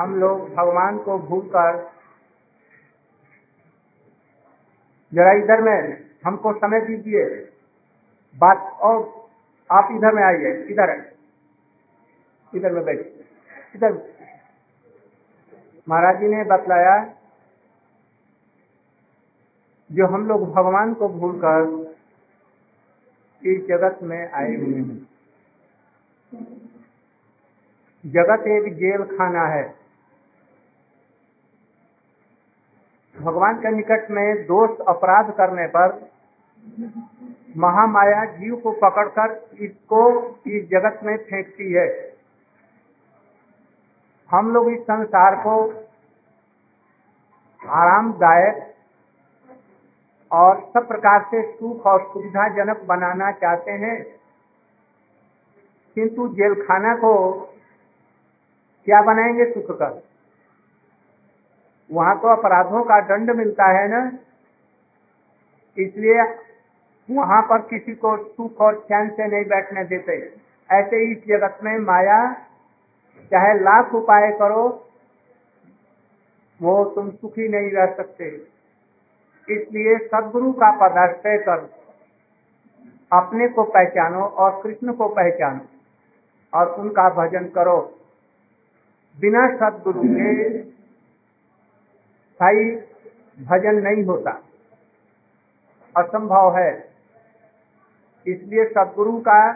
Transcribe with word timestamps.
हम 0.00 0.20
लोग 0.20 0.54
भगवान 0.54 0.98
को 0.98 1.18
भूलकर 1.18 1.92
जरा 5.14 5.32
इधर 5.32 5.62
में 5.62 6.10
हमको 6.26 6.52
समय 6.52 6.80
दीजिए। 6.80 7.24
बात 8.38 8.72
और 8.72 9.28
आप 9.70 9.88
इधर 9.92 10.12
में 10.12 10.22
आइए, 10.22 10.62
इधर। 10.62 11.12
इधर 12.54 12.72
में 12.72 12.84
बैठिए। 12.84 13.24
इधर। 13.74 14.14
महाराज 15.88 16.20
जी 16.20 16.28
ने 16.28 16.44
बतलाया 16.44 17.14
जो 19.92 20.06
हम 20.06 20.26
लोग 20.26 20.52
भगवान 20.52 20.94
को 20.94 21.08
भूलकर 21.08 21.88
इस 23.46 23.66
जगत 23.66 23.98
में 24.02 24.30
आए 24.30 24.56
हुए 24.56 24.74
हैं। 24.74 25.08
जगत 28.06 28.46
एक 28.46 28.74
जेल 28.74 29.18
खाना 29.18 29.46
है। 29.46 29.77
भगवान 33.20 33.56
के 33.56 33.70
निकट 33.70 34.10
में 34.10 34.46
दोष, 34.46 34.78
अपराध 34.88 35.30
करने 35.36 35.66
पर 35.66 35.98
महामाया 37.56 38.24
जीव 38.32 38.56
को 38.56 38.72
पकड़कर 38.80 39.32
इसको 39.60 40.00
इस 40.48 40.68
जगत 40.68 41.00
में 41.04 41.16
फेंकती 41.20 41.72
है। 41.72 41.88
हम 44.30 44.50
लोग 44.52 44.70
इस 44.70 44.80
संसार 44.82 45.36
को 45.36 45.54
आरामदायक 47.60 48.64
और 50.30 50.60
सब 50.74 50.88
प्रकार 50.88 51.22
से 51.30 51.42
सुख 51.52 51.86
और 51.86 52.02
सुविधाजनक 52.04 52.82
बनाना 52.86 53.30
चाहते 53.34 53.70
हैं, 53.70 53.96
किंतु 55.96 56.28
जेलखाना 56.34 56.94
को 56.96 57.14
क्या 58.86 59.00
बनाएँगे 59.02 59.44
सुख 59.52 59.76
कर 59.78 60.02
वहाँ 61.90 62.18
तो 62.18 62.28
अपराधों 62.28 62.82
का 62.84 63.00
दंड 63.00 63.30
मिलता 63.30 63.66
है 63.66 63.88
ना? 63.88 64.18
इसलिए 65.76 66.22
वहाँ 67.08 67.42
पर 67.42 67.58
किसी 67.58 67.94
को 67.94 68.16
सुख 68.16 68.60
और 68.60 68.74
चैन 68.88 69.08
से 69.08 69.26
नहीं 69.26 69.44
बैठने 69.44 69.84
देते। 69.84 70.16
ऐसे 70.70 71.12
इस 71.12 71.18
जगत 71.28 71.58
में 71.64 71.78
माया, 71.78 72.32
चाहे 73.32 73.54
लाख 73.58 73.94
उपाय 73.94 74.30
करो, 74.30 74.84
वो 76.60 76.84
तुम 76.84 77.10
सुखी 77.10 77.48
नहीं 77.48 77.70
रह 77.70 77.86
सकते। 77.86 78.28
इसलिए 79.48 79.96
सदगुरु 79.98 80.52
का 80.52 80.70
पदाश्रय 80.70 81.38
कर 81.38 81.68
अपने 83.12 83.48
को 83.48 83.62
पहचानो 83.62 84.24
और 84.24 84.60
कृष्ण 84.62 84.92
को 84.92 85.08
पहचानो 85.08 85.60
और 86.52 86.70
उनका 86.70 87.08
भजन 87.10 87.44
करो। 87.44 87.80
बिना 89.20 89.46
सदगुरु 89.56 90.02
के 90.04 90.58
स्थायी 92.38 92.70
भजन 93.44 93.74
नहीं 93.74 94.04
होता। 94.04 94.30
असंभव 95.96 96.58
है। 96.58 96.92
इसलिए 98.26 98.64
सदगुरु 98.64 99.20
का 99.20 99.50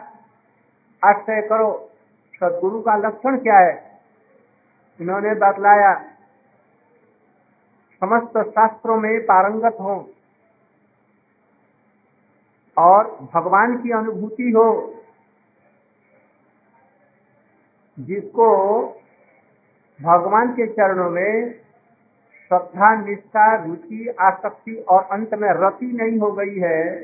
आश्रय 1.04 1.42
करो। 1.42 1.90
सदगुरु 2.34 2.80
का 2.80 2.96
लक्षण 2.96 3.38
क्या 3.38 3.58
है? 3.58 4.00
इन्होंने 5.00 5.34
बतलाया, 5.34 5.94
समस्त 8.00 8.38
शास्त्रों 8.38 8.96
में 8.96 9.20
पारंगत 9.20 9.76
हो 9.80 10.10
और 12.78 13.28
भगवान 13.34 13.82
की 13.82 13.90
अनुभूति 13.90 14.50
हो, 14.50 14.94
जिसको 17.98 18.48
भगवान 20.02 20.52
के 20.52 20.66
चरणों 20.66 21.10
में 21.10 21.61
श्रद्धा, 22.52 22.94
निष्ठा, 22.96 23.64
रुचि, 23.64 24.14
आसक्ति 24.20 24.74
और 24.88 25.02
अंत 25.12 25.34
में 25.34 25.48
रति 25.50 25.86
नहीं 25.86 26.18
हो 26.18 26.30
गई 26.32 26.58
है। 26.58 27.00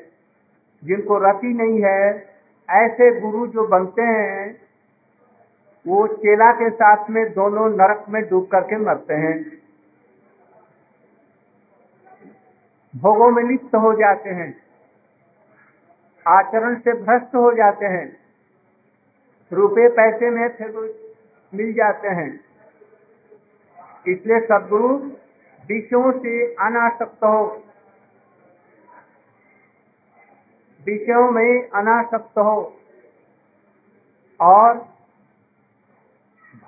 जिनको 0.83 1.19
रति 1.19 1.53
नहीं 1.55 1.83
है, 1.83 2.01
ऐसे 2.69 3.21
गुरु 3.21 3.47
जो 3.47 3.67
बनते 3.67 4.03
हैं, 4.03 4.61
वो 5.87 6.07
चेला 6.07 6.51
के 6.53 6.69
साथ 6.71 7.09
में 7.11 7.33
दोनों 7.33 7.69
नरक 7.71 8.05
में 8.09 8.23
डूब 8.29 8.47
करके 8.47 8.77
मरते 8.77 9.15
हैं। 9.15 9.39
भोगों 12.95 13.31
में 13.31 13.43
लिप्त 13.43 13.75
हो 13.75 13.93
जाते 13.95 14.31
हैं, 14.31 14.55
आचरण 16.27 16.75
से 16.75 16.93
भ्रष्ट 16.93 17.35
हो 17.35 17.53
जाते 17.53 17.87
हैं, 17.87 18.07
रुपए 19.53 19.89
पैसे 19.89 20.31
में 20.31 20.49
फिर 20.49 20.77
मिल 21.53 21.73
जाते 21.73 22.09
हैं। 22.09 22.29
इसलिए 24.09 24.41
सदगुरु 24.41 24.99
विषयों 25.69 26.13
से 26.13 26.55
अनासक्त 26.55 27.25
हो। 27.25 27.63
विषयों 30.87 31.31
में 31.31 31.69
अनासक्त 31.69 32.39
हो। 32.39 32.77
और 34.41 34.89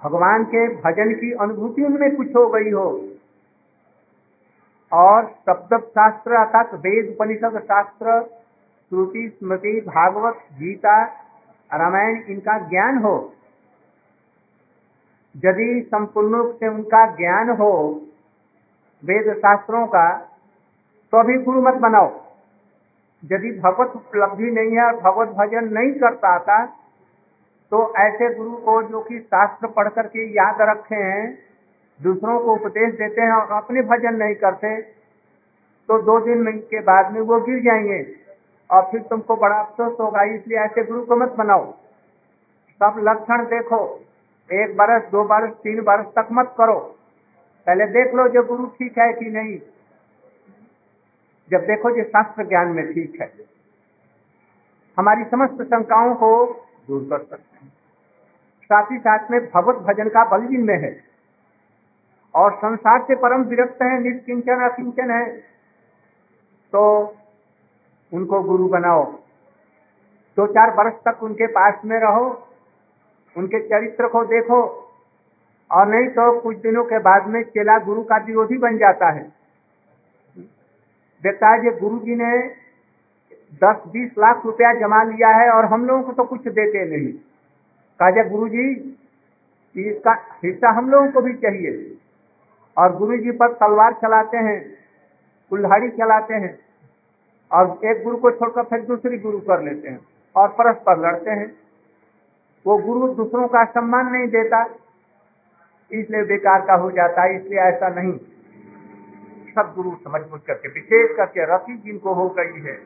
भगवान 0.05 0.45
के 0.45 0.69
भजन 0.69 1.15
की 1.15 1.33
अनुभूति 1.33 1.83
उनमें 1.83 2.17
कुछ 2.17 2.37
हो 2.37 2.49
गई 2.49 2.71
हो। 2.71 3.09
और 4.93 5.27
शब्द 5.27 5.81
शास्त्र 5.81 6.33
अर्थात 6.33 6.75
वेद 6.75 7.15
उपनिषद 7.15 7.59
शास्त्र, 7.59 8.23
श्रुति, 8.89 9.37
स्मृति, 9.39 9.81
भागवत, 9.81 10.35
गीता, 10.35 11.05
रामायण, 11.75 12.23
इनका 12.23 12.59
ज्ञान 12.59 12.99
हो। 12.99 13.35
यदि 15.37 15.89
संपूर्ण 15.91 16.37
रूप 16.37 16.57
से 16.57 16.69
उनका 16.69 17.07
ज्ञान 17.17 17.51
हो 17.51 18.07
वेद 19.03 19.33
शास्त्रों 19.37 19.87
का 19.87 20.09
तो 21.13 21.19
अभी 21.19 21.35
गुरु 21.39 21.63
मत 21.63 21.75
बनाओ। 21.75 22.09
यदि 23.25 23.51
भगवत 23.61 23.93
उपलब्धि 23.97 24.51
नहीं 24.51 24.77
है 24.77 24.85
और 24.85 24.97
भगवत 24.97 25.29
भजन 25.29 25.69
नहीं 25.69 25.93
कर 25.93 26.15
पाता 26.17 26.65
तो 27.73 27.83
ऐसे 27.97 28.35
गुरु 28.35 28.57
को 28.57 28.83
जो 28.83 29.01
कि 29.01 29.19
शास्त्र 29.21 29.67
पढ़ 29.67 29.89
करके 29.89 30.27
याद 30.31 30.61
रखे 30.61 30.95
हैं, 30.95 31.39
दूसरों 32.01 32.39
को 32.41 32.55
उपदेश 32.55 32.95
देते 32.95 33.21
हैं 33.21 33.33
और 33.33 33.53
अपने 33.57 33.83
भजन 33.83 34.15
नहीं 34.15 34.35
करते 34.35 34.81
तो 35.89 36.01
दो 36.03 36.19
दिन 36.21 36.51
के 36.71 36.81
बाद 36.81 37.13
में 37.13 37.21
वो 37.21 37.41
गिर 37.41 37.63
जाएँगे। 37.63 38.01
और 38.71 38.83
फिर 38.83 39.01
तुमको 39.03 39.37
बड़ा 39.37 39.57
अफसोस 39.57 40.01
होगा, 40.01 40.23
इसलिए 40.25 40.59
ऐसे 40.59 40.85
गुरु 40.85 41.03
को 41.03 41.17
मत 41.17 41.33
बनाओ। 41.33 41.73
सब 42.81 42.95
लक्षण 42.99 43.45
देखो। 43.45 43.81
एक 44.51 44.77
बरस, 44.77 45.03
दो 45.03 45.25
बरस, 45.25 45.51
तीन 45.51 45.83
बरस 45.83 46.07
तक 46.07 46.29
मत 46.33 46.55
करो। 46.59 46.97
पहले 47.67 47.87
देख 47.87 48.15
लो 48.15 48.29
जो 48.29 48.43
गुरु 48.43 48.67
ठीक 48.67 48.99
है 48.99 49.13
कि 49.13 49.25
नहीं। 49.25 49.61
जब 51.51 51.61
देखो 51.61 51.91
जो 51.97 52.05
शास्त्र 52.05 52.45
ज्ञान 52.45 52.69
में 52.69 52.93
ठीक 52.93 53.21
है। 53.21 53.33
हमारी 54.99 55.25
समस्त 55.25 55.63
शंकाओं 55.63 56.15
को 56.15 56.47
दूर 56.89 57.03
कर 57.11 57.19
सकते 57.19 57.59
हैं। 57.63 57.73
साथ 58.65 58.91
ही 58.93 58.99
साथ 58.99 59.31
में 59.31 59.51
भगवत 59.51 59.77
भजन 59.77 60.09
का 60.09 60.25
बल 60.25 60.47
जिनमें 60.47 60.79
है। 60.79 61.05
और 62.35 62.57
संसार 62.57 63.03
से 63.03 63.15
परम 63.15 63.43
विरक्त 63.43 63.83
है, 63.83 64.01
निष्किंचन, 64.01 64.69
अकिंचन 64.69 65.11
है। 65.11 65.37
तो 66.73 67.15
उनको 68.13 68.43
गुरु 68.43 68.69
बनाओ। 68.69 69.13
दो 70.37 70.47
चार 70.47 70.71
वर्ष 70.71 70.95
तक 71.09 71.23
उनके 71.23 71.47
पास 71.47 71.75
में 71.85 72.01
रहो। 72.01 72.49
उनके 73.37 73.69
चरित्र 73.69 74.09
को 74.09 74.25
देखो। 74.25 74.90
और 75.71 75.87
नहीं 75.89 76.09
तो 76.09 76.41
कुछ 76.41 76.57
दिनों 76.57 76.85
के 76.85 76.99
बाद 76.99 77.27
में 77.27 77.43
चेला 77.43 77.79
गुरु 77.79 78.03
का 78.03 78.17
विरोधी 78.17 78.57
बन 78.59 78.79
जाता 78.79 79.11
है। 79.11 79.23
देखता 81.25 81.49
है 81.49 81.79
गुरु 81.79 81.99
जी 81.99 82.15
ने 82.15 82.39
दस, 83.55 83.83
बीस 83.87 84.11
लाख 84.19 84.45
रुपया 84.47 84.73
जमा 84.75 85.03
लिया 85.03 85.29
है 85.29 85.51
और 85.51 85.65
हम 85.65 85.85
लोगों 85.87 86.03
को 86.03 86.13
तो 86.13 86.25
कुछ 86.25 86.41
देते 86.41 86.85
नहीं। 86.87 87.13
कहा 88.01 88.11
जाए 88.11 88.29
गुरु 88.29 88.49
जी 88.49 88.65
इसका 89.77 90.13
हिस्सा 90.45 90.71
हम 90.71 90.91
लोगों 90.91 91.11
को 91.11 91.21
भी 91.21 91.33
चाहिए। 91.35 91.97
और 92.77 92.97
गुरु 92.97 93.17
जी 93.17 93.31
पर 93.31 93.53
तलवार 93.53 93.93
चलाते 93.93 94.37
हैं, 94.39 94.61
कुल्हाड़ी 95.51 95.89
चलाते 95.91 96.35
हैं 96.35 96.59
और 97.51 97.79
एक 97.85 98.03
गुरु 98.05 98.17
को 98.17 98.31
छोड़कर 98.31 98.63
फिर 98.63 98.81
दूसरी 98.81 99.19
गुरु 99.19 99.39
कर 99.41 99.63
लेते 99.63 99.89
हैं 99.89 100.01
और 100.37 100.49
परस्पर 100.49 100.99
लड़ते 100.99 101.31
हैं। 101.31 101.53
वो 102.67 102.77
गुरु 102.79 103.09
दूसरों 103.15 103.47
का 103.49 103.65
सम्मान 103.71 104.13
नहीं 104.13 104.29
देता। 104.29 104.63
इसलिए 105.93 106.23
बेकार 106.23 106.61
का 106.61 106.75
हो 106.75 106.91
जाता 106.91 107.23
है, 107.23 107.37
इसलिए 107.37 107.59
ऐसा 107.59 107.89
नहीं। 107.89 108.19
सब 109.51 109.73
गुरु 109.77 109.91
समझ 109.91 110.21
बुझ 110.23 110.41
करके, 110.41 110.69
विशेष 110.69 111.17
करके 111.17 111.45
रफी 111.55 111.77
जिनको 111.77 112.15
हो 112.15 112.29
गई 112.29 112.61
है, 112.61 112.77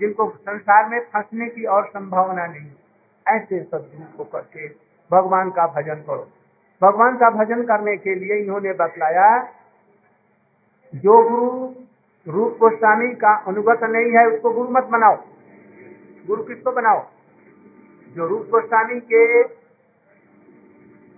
जिनको 0.00 0.28
संसार 0.30 0.88
में 0.88 1.00
फंसने 1.00 1.48
की 1.48 1.64
और 1.64 1.86
संभावना 1.86 2.46
नहीं, 2.46 2.70
ऐसे 3.26 3.62
सदगुरु 3.62 4.16
को 4.16 4.24
करके 4.24 4.68
भगवान 5.10 5.50
का 5.50 5.66
भजन 5.66 5.94
करो। 5.94 6.28
भगवान 6.82 7.16
का 7.16 7.30
भजन 7.30 7.62
करने 7.62 7.96
के 7.96 8.14
लिए 8.14 8.36
इन्होंने 8.36 8.72
बतलाया, 8.72 9.28
जो 10.94 11.22
गुरु 11.28 11.74
रूप 12.32 12.56
गोस्वामी 12.60 13.14
का 13.14 13.34
अनुगत 13.48 13.82
नहीं 13.82 14.10
है, 14.12 14.26
उसको 14.26 14.50
गुरु 14.50 14.68
मत 14.68 14.84
बनाओ। 14.84 15.16
गुरु 16.26 16.42
किसको 16.42 16.72
बनाओ? 16.72 17.06
जो 18.16 18.26
रूप 18.26 18.48
गोस्वामी 18.50 19.00
के 19.00 19.42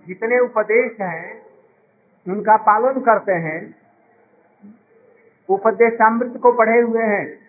जितने 0.07 0.39
उपदेश 0.39 1.01
हैं, 1.01 1.41
उनका 2.27 2.57
पालन 2.57 2.99
करते 2.99 3.31
हैं। 3.31 3.75
उपदेशामृत 5.49 6.33
को 6.41 6.51
पढ़े 6.51 6.81
हुए 6.81 7.03
हैं। 7.03 7.39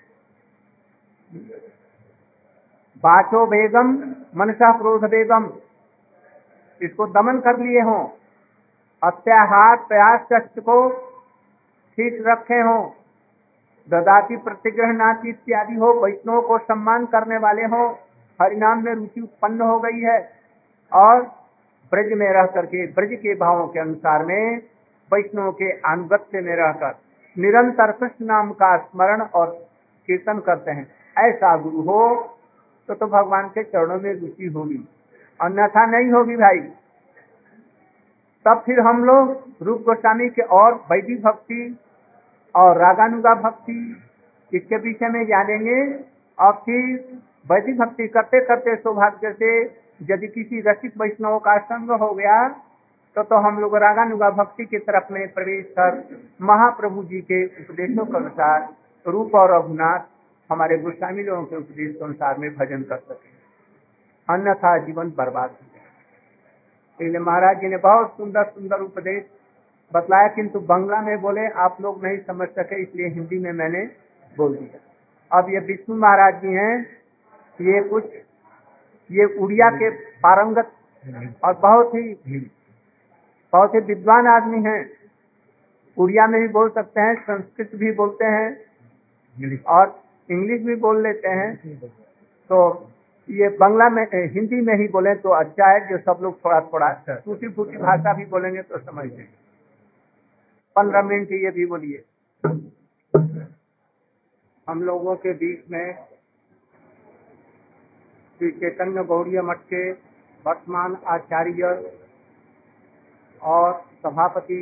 बाचो 2.97 3.47
बेगम 3.47 4.15
मनसा 4.37 4.79
क्रोध 4.79 5.05
बेगम 5.05 5.53
इसको 6.83 7.07
दमन 7.07 7.39
कर 7.41 7.59
लिए 7.59 7.81
हों। 7.81 8.09
अत्याहार 9.03 9.77
प्रयास 9.77 10.27
कष्ट 10.33 10.61
को 10.61 10.91
ठीक 11.97 12.25
रखे 12.27 12.55
हों। 12.55 12.91
ददाती 13.91 14.37
प्रतिग्रह 14.37 14.93
नाची 14.93 15.29
इत्यादि 15.29 15.75
हो, 15.75 15.93
वैष्णव 15.93 16.41
को 16.41 16.59
सम्मान 16.59 17.07
करने 17.07 17.37
वाले 17.37 17.63
हो। 17.63 17.99
हरिनाम 18.43 18.85
में 18.85 18.95
रुचि 18.95 19.21
उत्पन्न 19.21 19.61
हो 19.61 19.81
गई 19.81 20.01
है। 20.01 20.33
और 20.93 21.38
ब्रज 21.93 22.13
में 22.13 22.27
रह 22.29 22.47
करके, 22.47 22.87
ब्रज 22.87 23.13
के 23.15 23.35
भावों 23.35 23.67
के 23.69 23.81
अनुसार 23.81 24.25
में 24.25 24.57
वैष्णव 25.11 25.51
के 25.53 25.71
अनुगत्य 25.89 26.41
में 26.41 26.55
रहकर 26.57 26.95
निरंतर 27.37 27.93
कृष्ण 27.93 28.27
नाम 28.27 28.51
का 28.53 28.77
स्मरण 28.79 29.21
और 29.23 29.47
कीर्तन 30.09 30.39
करते 30.39 30.71
हैं। 30.71 30.87
ऐसा 31.17 31.57
गुरु 31.57 31.81
हो 31.83 32.01
तो 32.89 32.95
तो 32.95 33.07
भगवान 33.07 33.49
के 33.49 33.63
चरणों 33.63 33.99
में 34.01 34.13
रुचि 34.13 34.47
होगी। 34.47 34.79
अन्यथा 35.41 35.85
नहीं 35.87 36.11
होगी 36.11 36.37
भाई। 36.37 36.61
तब 38.47 38.63
फिर 38.67 38.81
हम 38.81 39.05
लोग 39.05 39.33
रूप 39.63 39.83
गोस्वामी 39.83 40.29
के 40.29 40.43
और 40.43 40.75
वैदिक 40.91 41.23
भक्ति 41.23 41.79
और 42.55 42.77
रागानुगा 42.77 43.35
भक्ति, 43.41 43.97
इसके 44.53 44.79
पीछे 44.79 45.09
में 45.09 45.25
जानेंगे। 45.27 45.83
और 46.39 46.53
फिर 46.65 46.83
वैदिक 47.47 47.79
भक्ति 47.79 48.07
करते 48.09 48.41
करते 48.41 48.77
सौभाग्य 48.77 49.33
से 49.33 49.53
यदि 50.01 50.27
किसी 50.29 50.61
रसिक 50.61 50.93
वैष्णव 51.01 51.39
का 51.39 51.57
संग 51.59 51.91
हो 51.91 52.13
गया 52.15 52.49
तो 53.17 53.23
तो 53.23 53.37
हम 53.37 53.59
लोग 53.59 53.77
रागानुगा 53.77 54.31
भक्ति 54.31 54.65
की 54.65 54.79
तरफ़ 54.79 55.13
में 55.13 55.27
प्रवेश 55.33 55.65
कर 55.79 55.97
महाप्रभु 56.43 57.03
जी 57.05 57.21
के 57.21 57.45
उपदेशों 57.45 58.05
के 58.05 58.17
अनुसार 58.17 58.69
रूप 59.07 59.35
और 59.35 59.55
रघुनाथ 59.55 60.01
हमारे 60.51 60.79
गोस्वामी 60.79 61.23
लोगों 61.23 61.45
के 61.45 61.57
उपदेश 61.57 61.95
के 61.97 62.05
अनुसार 62.05 62.39
में 62.39 62.51
भजन 62.55 62.83
कर 62.83 62.97
सके। 62.97 63.37
अन्यथा 64.29 64.77
जीवन 64.79 65.11
बर्बाद 65.11 65.51
हो 65.51 65.67
जाए। 65.75 67.07
इसलिए 67.07 67.21
महाराज 67.21 67.61
जी 67.61 67.69
ने 67.69 67.77
बहुत 67.77 68.15
सुंदर 68.17 68.45
सुंदर 68.45 68.81
उपदेश 68.81 69.25
बतलाया, 69.93 70.29
किंतु 70.29 70.61
बंगला 70.61 71.01
में 71.01 71.21
बोले, 71.21 71.47
आप 71.47 71.77
लोग 71.81 72.05
नहीं 72.05 72.19
समझ 72.19 72.49
सके, 72.49 72.83
इसलिए 72.83 73.09
हिंदी 73.09 73.39
में 73.39 73.53
मैंने 73.53 73.83
बोल 74.37 74.57
दिया। 74.57 75.39
अब 75.39 75.51
ये 75.51 75.59
विष्णु 75.59 75.97
महाराज 75.97 76.41
जी 76.43 76.53
हैं, 76.55 76.87
ये 77.61 77.83
कुछ 77.89 78.05
ये 79.11 79.25
उड़िया 79.37 79.71
के 79.73 79.91
पारंगत 80.21 80.73
और 81.45 81.55
बहुत 81.59 81.95
ही 81.95 82.03
बहुत 83.53 83.75
ही 83.75 83.81
विद्वान 83.83 84.27
आदमी 84.27 84.63
हैं। 84.65 84.81
उड़िया 85.97 86.27
में 86.27 86.41
भी 86.41 86.49
बोल 86.49 86.69
सकते 86.71 87.01
हैं, 87.01 87.15
संस्कृत 87.23 87.71
भी 87.75 87.93
बोलते 87.93 88.25
हैं 88.27 89.61
और 89.69 90.03
इंग्लिश 90.29 90.63
भी 90.63 90.75
बोल 90.77 91.03
लेते 91.03 91.29
हैं। 91.31 91.79
तो 92.51 92.59
ये 93.29 93.49
बंगला 93.57 93.89
में 93.91 94.05
हिंदी 94.35 94.61
में 94.61 94.75
ही 94.77 94.89
बोले 94.89 95.15
तो 95.17 95.31
अच्छा 95.31 95.71
है, 95.71 95.81
जो 95.89 95.99
सब 95.99 96.19
लोग 96.23 96.45
थोड़ा 96.45 96.61
थोड़ा 96.73 96.89
टूटी 97.09 97.49
फूटी 97.49 97.77
भाषा 97.79 98.13
भी 98.15 98.25
बोलेंगे 98.27 98.63
तो 98.63 98.79
समझ 98.79 99.05
लेंगे। 99.05 99.23
पंद्रह 100.77 101.03
मिनट 101.03 101.33
ये 101.35 101.51
भी 101.51 101.67
बोलिए। 101.67 102.03
हम 104.69 104.83
लोगों 104.83 105.15
के 105.17 105.33
बीच 105.35 105.71
में 105.71 105.95
श्री 108.39 108.51
चैतन्य 108.51 109.03
गौड़ीय 109.05 109.41
मठ 109.43 109.61
के 109.73 109.79
वर्तमान 110.45 110.97
आचार्य 111.07 111.71
और 113.43 113.73
सभापति 114.03 114.59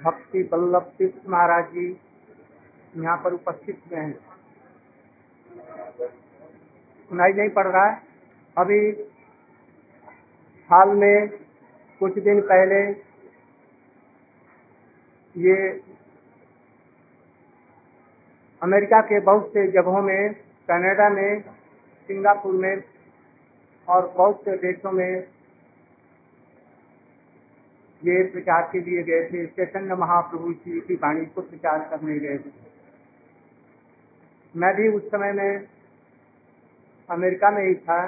भक्ति 0.00 0.42
बल्लभ 0.52 0.90
तीर्थ 0.98 1.28
महाराज 1.28 1.68
जी 1.74 1.86
यहाँ 2.96 3.16
पर 3.24 3.32
उपस्थित 3.32 3.82
हुए 3.86 4.00
हैं। 4.00 4.18
सुनाई 7.10 7.32
नहीं 7.32 7.50
पड़ 7.50 7.66
रहा 7.66 7.84
है। 7.84 7.94
अभी 8.56 8.80
हाल 10.70 10.96
में 10.96 11.28
कुछ 12.00 12.18
दिन 12.18 12.40
पहले 12.50 12.80
ये 15.34 15.56
अमेरिका 18.62 19.00
के 19.00 19.20
बहुत 19.20 19.46
से 19.48 19.66
जगहों 19.72 20.02
में, 20.02 20.32
कनाडा 20.68 21.08
में, 21.08 21.40
सिंगापुर 22.08 22.54
में 22.54 22.82
और 23.88 24.12
बहुत 24.16 24.40
से 24.44 24.56
देशों 24.58 24.92
में 24.92 25.26
ये 28.02 28.22
प्रचार 28.24 28.68
के 28.72 28.80
लिए 28.80 29.02
गए 29.02 29.24
थे। 29.24 29.46
चैतन्य 29.46 29.94
महाप्रभु 29.94 30.52
जी 30.54 30.80
की 30.80 30.94
वाणी 30.94 31.24
को 31.26 31.40
प्रचार 31.42 31.78
करने 31.90 32.18
गए 32.18 32.36
थे। 32.38 32.50
मैं 34.54 34.74
भी 34.76 34.88
उस 34.88 35.06
समय 35.06 35.32
में 35.32 35.66
अमेरिका 37.08 37.50
में 37.50 37.64
ही 37.66 37.74
था, 37.74 38.04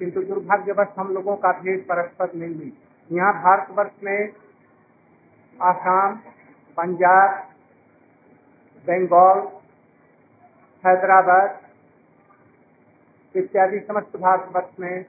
किंतु 0.00 0.22
दुर्भाग्यवश 0.22 0.94
हम 0.98 1.12
लोगों 1.14 1.36
का 1.36 1.52
भेद 1.60 1.84
परस्पर 1.88 2.34
नहीं 2.34 2.54
हुई। 2.54 2.72
यहाँ 3.10 3.32
भारतवर्ष 3.42 3.92
में 4.04 4.32
आसाम, 5.58 6.16
पंजाब 6.78 7.53
बंगाल, 8.86 9.38
हैदराबाद 10.84 11.60
इत्यादि 13.34 13.78
समस्त 13.80 14.16
भारतवर्ष 14.16 14.80
में 14.80 15.04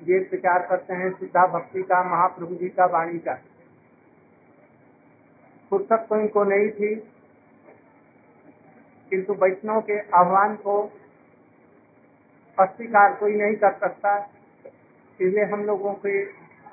ये 0.00 0.18
प्रचार 0.20 0.66
करते 0.66 0.94
हैं, 0.94 1.10
सिद्धा 1.10 1.46
भक्ति 1.48 1.82
का, 1.82 2.02
महाप्रभु 2.04 2.54
जी 2.54 2.68
का 2.68 2.86
वाणी 2.86 3.18
का। 3.18 3.34
फुर्सत 5.70 6.06
तो 6.08 6.16
इनको 6.16 6.44
नहीं 6.44 6.70
थी, 6.70 6.94
किंतु 9.10 9.34
वैष्णव 9.34 9.80
के 9.80 9.98
आह्वान 10.16 10.54
को 10.56 10.74
अस्वीकार 12.58 13.14
कोई 13.14 13.34
नहीं 13.34 13.56
कर 13.56 13.72
सकता, 13.78 14.16
इसलिए 15.20 15.44
हम 15.44 15.64
लोगों 15.64 15.92
के 16.06 16.22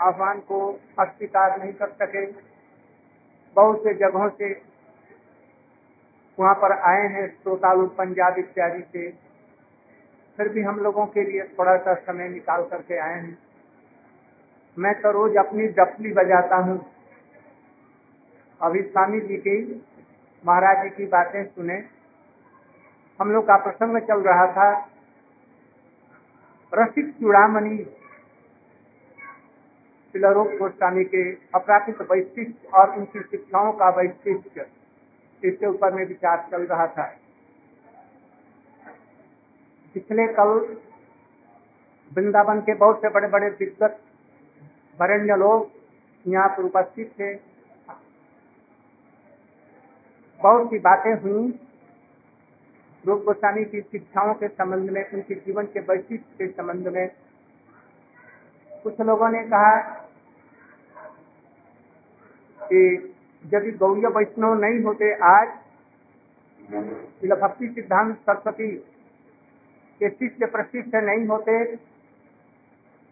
आह्वान 0.03 0.39
को 0.39 0.59
अस्वीकार 0.99 1.59
नहीं 1.59 1.73
कर 1.73 1.89
सके। 2.01 2.25
बहुत 3.55 3.79
से 3.79 3.93
जगहों 3.93 4.29
से 4.29 4.61
वहाँ 6.39 6.53
पर 6.53 6.71
आए 6.71 7.07
हैं, 7.07 7.27
श्रोतालु, 7.43 7.87
पंजाब 7.87 8.37
इत्यादि 8.37 8.81
से। 8.81 9.09
फिर 10.37 10.49
भी 10.49 10.61
हम 10.61 10.79
लोगों 10.79 11.05
के 11.05 11.23
लिए 11.23 11.43
थोड़ा 11.43 11.77
सा 11.77 11.93
समय 11.93 12.29
निकाल 12.29 12.63
करके 12.63 12.97
आए 12.97 13.19
हैं। 13.19 13.37
मैं 14.77 15.01
तो 15.01 15.11
रोज 15.11 15.37
अपनी 15.37 15.67
डपली 15.67 16.13
बजाता 16.13 16.55
हूँ। 16.55 16.85
अभी 18.61 18.81
स्वामी 18.81 19.19
जी 19.21 19.37
की, 19.37 19.85
महाराज 20.45 20.83
जी 20.83 20.89
की 20.89 21.05
बातें 21.05 21.43
सुने। 21.45 21.83
हम 23.19 23.31
लोग 23.31 23.43
का 23.43 23.55
प्रसंग 23.57 23.99
चल 23.99 24.21
रहा 24.21 24.45
था, 24.47 24.89
रसिक 26.73 27.11
चूड़ामणि 27.11 27.77
शिलारोप 30.13 30.47
गोस्वामी 30.59 31.03
के 31.03 31.21
अपराधिक 31.55 32.01
वैशिष्ट 32.01 32.73
और 32.73 32.95
उनकी 32.97 33.19
शिक्षाओं 33.21 33.71
का 33.71 33.89
वैशिष्ट। 33.89 34.59
इसके 35.43 35.65
ऊपर 35.65 35.93
में 35.93 36.05
विचार 36.05 36.47
चल 36.51 36.63
रहा 36.63 36.87
था। 36.87 37.03
पिछले 39.95 40.25
कल 40.27 40.49
वृंदावन 42.11 42.59
के 42.61 42.73
बहुत 42.73 43.01
से 43.01 43.09
बड़े 43.09 43.27
बड़े 43.27 43.49
दिग्गत 43.49 43.99
वरण्य 45.01 45.35
लोग 45.35 45.69
यहाँ 46.25 46.49
पर 46.49 46.63
उपस्थित 46.63 47.11
थे। 47.19 47.33
बहुत 50.39 50.69
सी 50.69 50.79
बातें 50.79 51.13
हुई। 51.13 51.59
रूप 53.05 53.23
गोस्वामी 53.23 53.65
की 53.65 53.81
शिक्षाओं 53.81 54.33
के 54.33 54.47
संबंध 54.47 54.89
में, 54.89 55.11
उनके 55.11 55.35
जीवन 55.35 55.65
के 55.65 55.79
वैशिष्ट 55.79 56.37
के 56.37 56.47
संबंध 56.47 56.87
में 56.87 57.07
कुछ 58.83 58.99
लोगों 59.01 59.29
ने 59.29 59.43
कहा 59.43 59.71
कि 62.61 62.81
यदि 63.43 63.71
गौरी 63.79 64.01
वैष्णव 64.07 64.53
नहीं 64.59 64.81
होते 64.83 65.13
आज 65.25 65.47
भक्ति 67.31 67.67
सिद्धांत 67.67 68.15
सरस्वती 68.17 68.71
के 70.01 70.09
शिष्य 70.09 70.45
प्रशिष्ट 70.45 70.95
नहीं 70.95 71.25
होते 71.27 71.53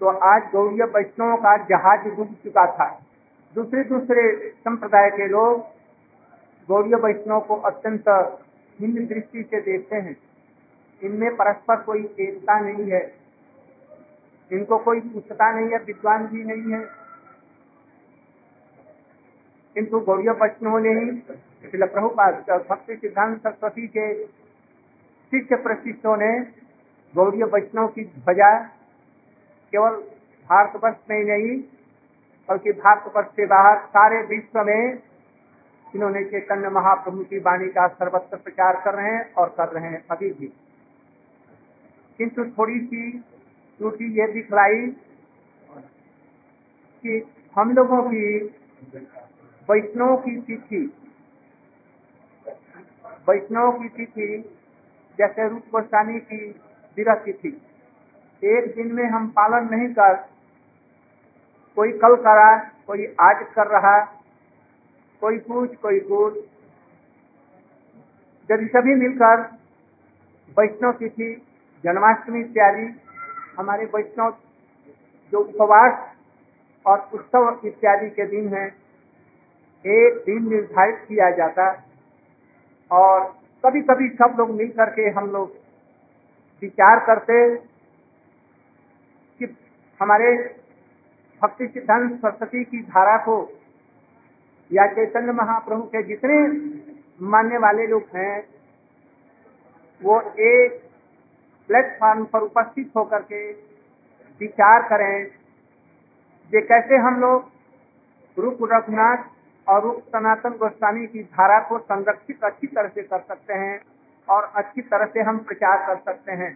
तो 0.02 0.10
आज 0.28 0.50
गौरी 0.52 0.82
वैष्णव 0.96 1.36
का 1.38 1.56
जहाज़ 1.70 2.08
डूब 2.08 2.34
चुका 2.44 2.66
था। 2.72 2.88
दूसरे 3.56 3.84
दूसरे 3.84 4.24
संप्रदाय 4.60 5.10
के 5.10 5.28
लोग 5.28 5.60
गौरी 6.68 6.96
वैष्णव 7.04 7.40
को 7.40 7.56
अत्यंत 7.70 8.10
भिन्न 8.80 9.06
दृष्टि 9.08 9.44
से 9.44 9.62
देखते 9.62 9.96
हैं। 9.96 10.16
इनमें 11.02 11.36
परस्पर 11.36 11.82
कोई 11.84 12.04
एकता 12.20 12.60
नहीं 12.60 12.92
है। 12.92 13.02
इनको 14.52 14.78
कोई 14.78 15.00
उच्चता 15.16 15.52
नहीं 15.52 15.70
है, 15.70 15.78
विद्वान 15.78 16.28
भी 16.28 16.44
नहीं 16.44 16.74
है। 16.74 16.86
किंतु 19.76 20.00
गौरी 20.00 20.30
वैष्णव 20.30 20.78
ने 20.78 20.90
ही 20.90 21.12
प्रभुपाद 21.66 22.34
भक्ति 22.70 22.96
सिद्धांत 22.96 23.38
सरस्वती 23.44 23.88
के 23.88 24.08
शिष्य 25.32 25.56
प्रशिष्टों 25.56 26.16
ने 26.18 26.32
गौड़ीय 27.14 27.44
वैष्णव 27.44 27.88
की 27.88 28.04
ध्वजा 28.06 28.52
केवल 29.74 29.96
भारतवर्ष 30.50 30.96
में 31.10 31.18
ही 31.18 31.24
नहीं, 31.24 31.60
बल्कि 32.50 32.72
भारतवर्ष 32.72 33.28
से 33.28 33.46
बाहर 33.46 33.78
सारे 33.88 34.22
विश्व 34.26 34.64
में 34.64 35.00
इन्होंने 35.96 36.24
चैतन्य 36.24 36.70
महाप्रभु 36.70 37.24
की 37.24 37.40
वाणी 37.40 37.68
का 37.68 37.88
सर्वत्र 37.88 38.38
प्रचार 38.38 38.82
कर 38.82 38.94
रहे 38.94 39.12
हैं 39.12 39.34
और 39.34 39.50
कर 39.58 39.68
रहे 39.70 39.90
हैं 39.90 40.04
अभी 40.12 40.32
भी। 40.34 40.54
किंतु 42.18 42.46
थोड़ी 42.46 42.80
सी 42.80 43.12
त्रुटि 43.80 44.06
ये 44.20 44.28
दिखलाई 44.34 44.86
कि 47.04 47.22
हम 47.56 47.72
लोगों 47.74 48.02
की 48.04 48.24
वैष्णव 49.70 50.16
की 50.18 50.36
तिथि, 50.42 50.80
वैष्णव 53.30 53.72
की 53.72 53.90
तिथि 53.90 54.28
जैसे 55.20 55.48
रूप 55.50 55.64
गोस्वामी 55.72 56.20
की 56.22 56.48
विरह 56.98 57.16
तिथि। 57.26 57.50
एक 58.44 58.76
दिन 58.76 58.94
में 58.94 59.06
हम 59.06 59.28
पालन 59.30 59.68
नहीं 59.72 59.88
कर, 59.94 60.14
कोई 61.78 61.92
कल 62.00 62.16
करा, 62.18 62.58
कोई 62.88 63.06
आज 63.22 63.46
कर 63.56 63.68
रहा, 63.68 64.00
कोई 65.22 65.38
कुछ 65.40 65.76
कोई 65.76 66.00
कुछ 66.02 66.38
यदि 68.50 68.68
सभी 68.68 68.96
मिलकर 68.96 69.42
वैष्णव 70.58 70.92
तिथि, 70.92 71.34
जन्माष्टमी 71.84 72.40
इत्यादि 72.40 72.88
हमारे 73.58 73.86
वैष्णव 73.96 74.36
जो 75.34 75.40
उपवास 75.40 75.94
और 76.86 77.10
उत्सव 77.14 77.68
इत्यादि 77.68 78.10
के 78.10 78.26
दिन 78.28 78.54
हैं, 78.54 78.68
एक 79.86 80.18
दिन 80.26 80.50
निर्धारित 80.50 81.04
किया 81.08 81.30
जाता 81.38 81.70
और 82.92 83.24
कभी 83.64 83.82
कभी 83.82 84.10
सब 84.16 84.36
लोग 84.40 84.52
मिल 84.52 84.70
करके 84.72 85.10
हम 85.10 85.30
लोग 85.32 85.56
विचार 86.62 87.00
करते 87.06 87.40
कि 89.40 89.56
हमारे 90.00 90.34
भक्ति 91.42 91.68
सिद्धांत 91.68 92.20
सरस्वती 92.22 92.64
की 92.64 92.82
धारा 92.84 93.18
को 93.26 93.38
या 94.72 94.86
चैतन्य 94.94 95.32
महाप्रभु 95.34 95.84
के 95.86 96.04
जितने 96.04 96.38
मानने 97.26 97.58
वाले 97.58 97.88
लोग 97.88 98.16
हैं, 98.16 98.36
वो 100.02 100.20
एक 100.48 100.82
प्लेटफॉर्म 101.70 102.24
पर 102.26 102.40
उपस्थित 102.40 102.92
होकर 102.98 103.22
के 103.22 103.52
विचार 104.42 104.88
करें 104.90 105.26
कि 106.52 106.62
कैसे 106.62 106.96
हम 106.98 107.20
लोग 107.22 107.50
रूप 108.38 108.58
रघुनाथ 108.72 109.24
और 109.68 109.82
रूप 109.84 110.04
सनातन 110.08 110.58
गोस्वामी 110.58 111.08
की 111.08 111.24
धारा 111.24 111.60
को 111.60 111.80
संरक्षित 111.80 112.44
अच्छी 112.44 112.68
तरह 112.68 112.88
से 112.88 113.02
कर 113.04 113.20
सकते 113.20 113.54
हैं 113.54 113.80
और 114.28 114.52
अच्छी 114.56 114.82
तरह 114.82 115.06
से 115.06 115.22
हम 115.22 115.38
प्रचार 115.38 115.86
कर 115.88 115.98
सकते 116.02 116.32
हैं। 116.32 116.52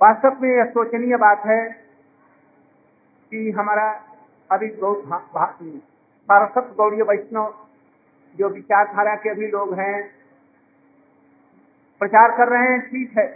वास्तव 0.00 0.42
में 0.42 0.48
यह 0.50 0.64
सोचनीय 0.70 1.16
बात 1.16 1.46
है 1.46 1.62
कि 3.32 3.50
हमारा 3.50 3.88
अभी 4.50 4.68
पारसत 6.28 6.74
गौड़ी 6.76 7.02
वैष्णव 7.02 7.54
जो 8.36 8.48
विचारधारा 8.48 9.14
के 9.14 9.30
अभी 9.30 9.46
लोग 9.46 9.74
हैं 9.78 10.23
प्रचार 12.04 12.30
कर 12.30 12.48
रहे 12.48 12.62
हैं, 12.62 12.80
ठीक 12.80 13.18
है। 13.18 13.26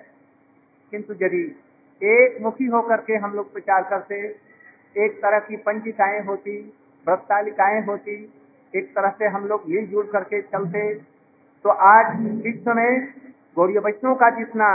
किंतु 0.92 1.14
यदि 1.14 1.42
एक 2.02 2.36
मुखी 2.42 2.66
होकर 2.66 3.00
के 3.00 3.16
हम 3.16 3.32
लोग 3.32 3.52
प्रचार 3.52 3.82
करते, 3.82 4.16
एक 4.96 5.16
तरह 5.22 5.38
की 5.38 5.56
पंजिकाएँ 5.56 6.20
होती 6.24 6.56
व्रतालिकाएँ 7.06 7.80
होती, 7.86 8.16
एक 8.74 8.90
तरह 8.94 9.14
से 9.18 9.26
हम 9.26 9.46
लोग 9.46 9.62
मिलजुल 9.68 10.10
करके 10.12 10.42
चलते 10.42 10.82
तो 11.64 11.70
आज 11.70 12.20
विश्व 12.44 12.72
में 12.74 13.08
गौरी 13.56 13.78
वैष्णव 13.78 14.14
का 14.14 14.30
जितना 14.30 14.70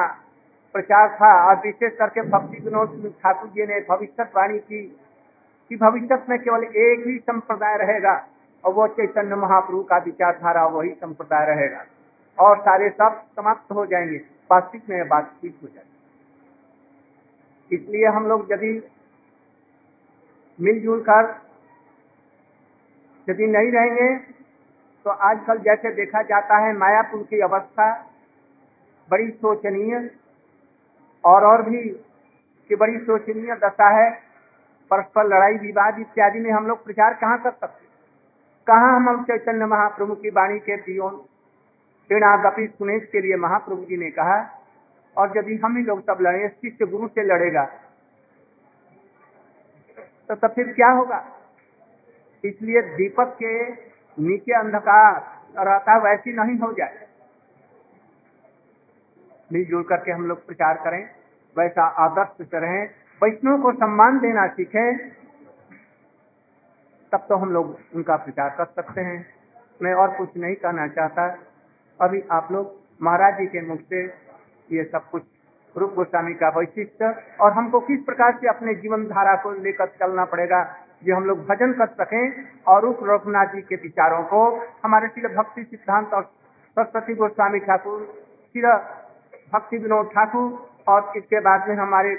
प्रचार 0.76 1.10
था 1.16 1.32
और 1.46 1.56
विशेष 1.56 1.96
करके 1.96 2.22
भक्ति 2.30 2.64
विनोद 2.66 3.14
ठाकुर 3.24 3.50
जी 3.50 3.66
ने 3.66 3.80
भविष्यवाणी 3.90 4.60
की, 4.60 4.84
कि 5.72 5.76
भविष्य 5.76 6.22
में 6.30 6.40
केवल 6.40 6.64
एक 6.64 7.08
ही 7.08 7.18
संप्रदाय 7.20 7.78
रहेगा, 7.78 8.22
और 8.64 8.74
वो 8.74 8.88
चैतन्य 8.88 9.36
महाप्रभु 9.36 9.84
का 9.84 9.98
विचारधारा, 9.98 10.66
वही 10.68 10.90
संप्रदाय 10.90 11.46
रहेगा। 11.46 11.86
और 12.38 12.60
सारे 12.60 12.90
सब 12.92 13.22
समाप्त 13.36 13.72
हो 13.72 13.86
जाएँगे। 13.86 14.18
वास्तविक 14.52 14.90
में 14.90 15.08
बात 15.08 15.32
ठीक 15.42 15.58
हो 15.64 15.68
जाएगी। 15.68 15.92
इसलिए 17.72 18.08
हम 18.08 18.28
लोग 18.28 18.52
यदि 18.52 18.72
मिलजुल 20.60 21.02
कर 21.02 21.30
यदि 23.28 23.48
नहीं 23.48 23.72
रहेंगे 23.72 24.08
तो 25.06 25.10
आजकल 25.10 25.58
जैसे 25.60 25.92
देखा 25.94 26.22
जाता 26.22 26.58
है, 26.58 26.74
मायापुर 26.74 27.24
की 27.24 27.40
अवस्था 27.42 27.86
बड़ी 29.10 29.30
शोचनीय 29.32 30.10
और 31.24 31.46
और 31.46 31.62
भी 31.62 31.82
की 32.70 32.76
बड़ी 32.76 32.98
शोचनीय 33.00 33.56
दशा 33.56 33.90
है। 33.92 34.10
परस्पर 34.92 35.28
लड़ाई, 35.28 35.54
विवाद 35.58 36.00
इत्यादि 36.00 36.40
में 36.40 36.52
हम 36.52 36.68
लोग 36.68 36.84
प्रचार 36.86 37.14
कहाँ 37.14 37.38
कर 37.44 37.52
सकते 37.52 37.86
कहाँ 38.68 39.00
हम 39.00 39.24
चैतन्य 39.24 39.66
महाप्रभु 39.66 40.16
की 40.16 40.30
वाणी 40.30 40.60
के 40.60 40.78
दियों 40.78 41.10
गपी 42.12 42.68
सुनेश 42.68 43.10
के 43.12 43.22
लिए 43.22 43.36
महाप्रभु 43.36 43.86
जी 43.86 43.98
ने 43.98 44.12
कहा, 44.12 44.60
और 45.18 45.38
यदि 45.38 45.56
हम 45.58 45.78
ही 45.78 45.84
लोग 45.84 46.02
सब 46.02 46.18
लड़े 46.22 46.50
शिष्य 46.50 46.86
गुरु 46.86 47.08
से 47.08 47.24
लड़ेगा। 47.24 47.64
तो 50.30 50.36
तब 50.36 50.48
फिर 50.48 50.74
क्या 50.74 50.90
होगा? 50.90 51.26
इसलिए 52.44 52.82
दीपक 52.82 53.36
के 53.44 53.72
नीचे 54.22 54.54
अंधकार 54.54 55.40
रहता 55.68 55.98
वैसी 55.98 56.34
नहीं 56.34 56.60
हो 56.60 56.74
जाए। 56.74 57.08
मिलजुल 59.54 59.84
करके 59.84 60.12
हम 60.12 60.26
लोग 60.26 60.46
प्रचार 60.46 60.78
करें, 60.78 61.10
वैसा 61.58 61.84
आदर्श 61.84 62.48
से 62.48 62.60
रहें, 62.60 62.90
वैष्णव 63.24 63.62
को 63.62 63.72
सम्मान 63.72 64.20
देना 64.20 64.48
सीखें, 64.48 65.10
तब 67.12 67.26
तो 67.30 67.36
हम 67.36 67.52
लोग 67.52 67.78
उनका 67.96 68.16
प्रचार 68.16 68.50
कर 68.50 68.66
सकते 68.66 69.02
हैं। 69.02 69.26
मैं 69.82 69.94
और 69.94 70.18
कुछ 70.18 70.38
नहीं 70.38 70.56
कहना 70.56 70.88
चाहता। 70.88 71.28
अभी 72.04 72.22
आप 72.32 72.48
लोग 72.52 72.72
महाराज 73.02 73.38
जी 73.38 73.46
के 73.48 73.62
मुख 73.68 73.80
से 73.90 74.04
ये 74.70 74.84
सब 74.94 75.10
कुछ 75.12 75.24
रूप 75.76 75.94
गोस्वामी 75.96 76.34
का 76.42 76.50
वैशिष्ट 76.58 77.04
और 77.42 77.52
हमको 77.54 77.80
किस 77.84 78.00
प्रकार 78.06 78.38
से 78.42 78.48
अपने 78.50 78.74
जीवन 78.82 79.06
धारा 79.08 79.36
को 79.44 79.52
लेकर 79.64 79.88
चलना 80.00 80.26
पड़ेगा 80.34 80.64
जो 81.04 81.16
हम 81.16 81.26
लोग 81.26 81.40
भजन 81.48 81.74
कर 81.80 81.88
सकें 82.02 82.24
और 82.74 82.82
रूप 82.82 83.00
रघुनाथ 83.04 83.54
जी 83.56 83.62
के 83.62 83.76
विचारों 83.84 84.24
को 84.26 84.44
हमारे 84.84 85.08
शिल 85.16 85.28
भक्ति 85.36 85.64
सिद्धांत 85.64 86.14
और 86.14 86.24
सरस्वती 86.78 87.14
गोस्वामी 87.16 87.60
ठाकुर 87.60 88.00
शिल 88.56 88.68
भक्ति 89.54 89.78
विनोद 89.78 90.10
ठाकुर 90.10 90.94
और 90.94 91.14
इसके 91.18 91.40
बाद 91.42 91.68
में 91.70 91.76
हमारे 91.76 92.16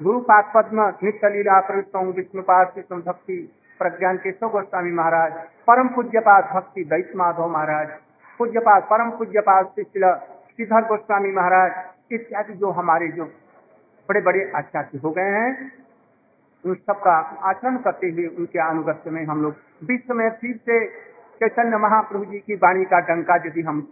गुरु 0.00 0.18
पाद 0.22 0.50
पद्म, 0.54 0.82
नित्य 1.04 1.28
लीला, 1.28 1.60
प्रवृत्तों 1.60 2.04
विष्णुपाद 2.12 2.82
भक्ति 2.90 3.36
प्रज्ञान 3.80 4.16
केशव 4.16 4.48
गोस्वामी 4.48 4.90
महाराज, 4.92 5.32
परम 5.68 5.88
पूज्यपाद 5.94 6.44
भक्ति 6.54 6.84
दैत 6.84 7.12
माधव 7.16 7.48
महाराज। 7.52 7.88
पूज्यपाद 8.38 8.82
परम 8.82 9.10
पूज्यपाद 9.10 9.72
श्रीधर 9.78 10.86
गोस्वामी 10.88 11.30
महाराज 11.30 12.14
इत्यादि 12.14 12.54
जो 12.54 12.70
हमारे 12.70 13.08
जो 13.08 13.24
बड़े 14.08 14.20
बड़े 14.20 14.50
आचार्य 14.56 14.98
हो 14.98 15.10
गए 15.10 15.30
हैं 15.32 15.50
उन 16.64 16.74
सबका 16.74 17.12
आचरण 17.50 17.76
करते 17.76 18.10
हुए 18.10 18.26
उनके 18.26 18.58
अनुगत्य 18.58 19.10
में 19.10 19.24
हम 19.26 19.42
लोग 19.42 19.54
विश्व 19.84 20.14
में 20.14 20.30
फिर 20.30 20.56
से 20.56 20.78
चैतन्य 21.40 21.76
महाप्रभु 21.76 22.24
जी 22.24 22.38
की 22.38 22.54
वाणी 22.54 22.84
का 22.84 23.00
डंका 23.00 23.36
यदि 23.46 23.62
हम 23.62 23.86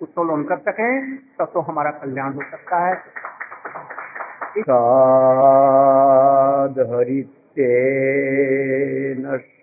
उत्तोलन 0.00 0.42
कर 0.44 0.58
सके 0.58 0.90
तब 1.16 1.50
तो, 1.54 1.60
हमारा 1.60 1.90
कल्याण 1.90 2.32
हो 2.32 2.42
सकता 2.50 2.78
है। 2.86 2.94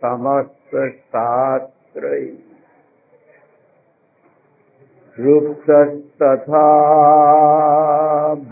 समस्त 0.01 0.75
शास्त्र 0.75 2.13
रुक्तस्तथा 5.19 6.65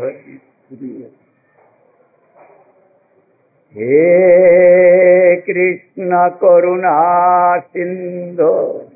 हरिप्रिय। 0.00 1.10
हे 3.76 5.36
कृष्ण 5.36 6.28
करुणा 6.28 7.58
सिन्धो 7.58 8.88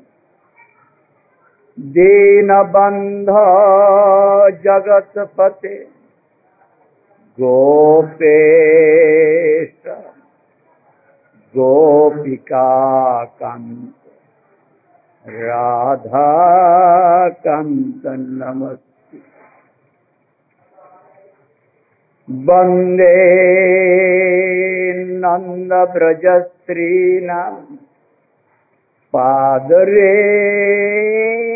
दीनबन्ध 1.79 3.29
जगत्पते 4.63 5.75
गोपेश 7.39 9.83
गोपिकान्त 11.55 13.93
राधाकान्त 15.27 18.03
नमस्ते। 18.05 19.17
वंदे 22.29 23.13
नन्दव्रजस्त्रीणाम् 24.93 27.75
पादरेणुमभिष्णत् 29.13 31.46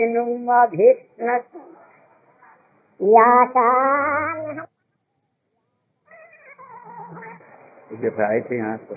आए 8.22 8.42
थे 8.42 8.58
यहाँ 8.58 8.78
पर। 8.78 8.96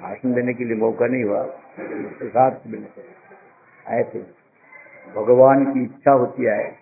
भाषण 0.00 0.34
देने 0.34 0.54
के 0.54 0.64
लिए 0.64 0.76
मौका 0.76 1.06
नहीं 1.06 1.24
हुआ। 1.24 1.42
प्रसाद 2.18 2.62
मिलने 2.66 2.86
से 2.86 3.08
आए 3.88 4.02
थे। 4.02 4.18
भगवान 5.12 5.74
की 5.74 5.82
इच्छा 5.82 6.12
होती 6.12 6.44
है। 6.44 6.78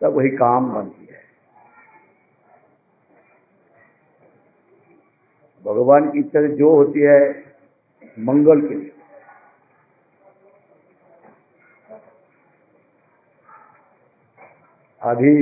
तब 0.00 0.12
वही 0.12 0.28
काम 0.28 0.74
बनती 0.74 1.04
है। 1.04 1.20
भगवान 5.64 6.10
की 6.10 6.18
इच्छा 6.18 6.42
जो 6.42 6.74
होती 6.74 7.00
है, 7.00 7.50
मंगल 8.18 8.68
के 8.68 8.74
लिए। 8.74 8.99
अभी 15.02 15.34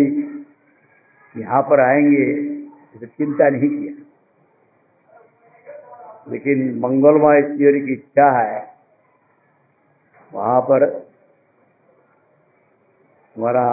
यहाँ 1.35 1.63
पर 1.63 1.81
आएँगे, 1.81 2.25
इसे 2.97 3.07
चिंता 3.07 3.49
नहीं 3.49 3.69
किया। 3.71 4.05
लेकिन 6.29 6.79
मंगलमय 6.79 7.39
ईश्वरी 7.41 7.81
की 7.81 7.93
इच्छा 7.93 8.31
है, 8.33 8.57
वहाँ 10.33 10.61
पर 10.61 10.85
हमारा 13.37 13.67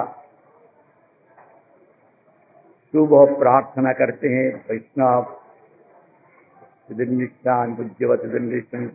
शुभ 2.94 3.14
प्रार्थना 3.40 3.94
करते 3.94 4.28
हैं, 4.28 4.50
वैष्णव 4.70 5.24
सिद्धिष्ठान 6.88 7.76
पूज्यवत 7.76 8.22
सिद्धिष्ठान 8.22 8.86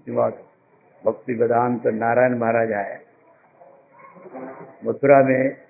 भक्ति 1.03 1.35
वेदांत, 1.35 1.87
नारायण 1.87 2.39
महाराज 2.39 2.73
आए। 2.73 2.99
मथुरा 4.85 5.23
में 5.23 5.70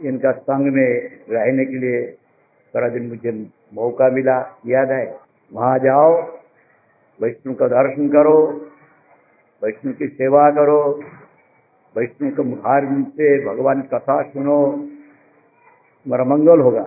इनका 0.00 0.32
संग 0.32 0.72
में 0.74 0.90
रहने 1.30 1.64
के 1.64 1.78
लिए 1.78 2.00
सारा 2.74 2.88
दिन 2.88 3.06
मुझे 3.08 3.30
मौका 3.74 4.08
मिला, 4.10 4.38
याद 4.66 4.90
है। 4.90 5.04
वहाँ 5.52 5.78
जाओ 5.78 6.12
वैष्णव 7.20 7.54
का 7.54 7.68
दर्शन 7.68 8.08
करो 8.08 8.38
वैष्णव 9.62 9.92
की 9.92 10.06
सेवा 10.08 10.50
करो 10.50 10.80
वैष्णव 11.96 12.30
के 12.30 12.42
मुखार 12.42 12.86
से 13.10 13.28
भगवान 13.46 13.80
कथा 13.92 14.20
सुनो। 14.24 14.60
तुम्हारा 16.06 16.24
मंगल 16.26 16.60
होगा। 16.60 16.86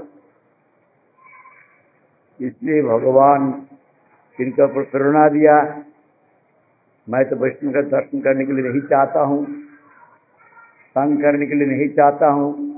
इसलिए 2.39 2.81
भगवान 2.83 3.53
इनके 4.39 4.63
ऊपर 4.63 4.83
प्रेरणा 4.91 5.27
दिया। 5.29 5.55
मैं 7.07 7.23
तो 7.29 7.35
वैष्णव 7.35 7.71
का 7.73 7.81
दर्शन 7.89 8.21
करने 8.21 8.45
के 8.45 8.53
लिए 8.53 8.69
नहीं 8.69 8.81
चाहता 8.83 9.21
हूँ, 9.21 9.45
संग 10.95 11.21
करने 11.21 11.45
के 11.45 11.55
लिए 11.55 11.67
नहीं 11.67 11.89
चाहता 11.89 12.27
हूँ। 12.29 12.70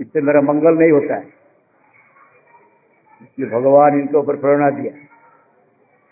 इससे 0.00 0.20
मेरा 0.20 0.40
मंगल 0.40 0.78
नहीं 0.78 0.90
होता 0.90 1.14
है। 1.14 1.26
इसलिए 3.22 3.50
भगवान 3.50 4.00
इनके 4.00 4.16
ऊपर 4.16 4.36
प्रेरणा 4.36 4.70
दिया। 4.70 4.92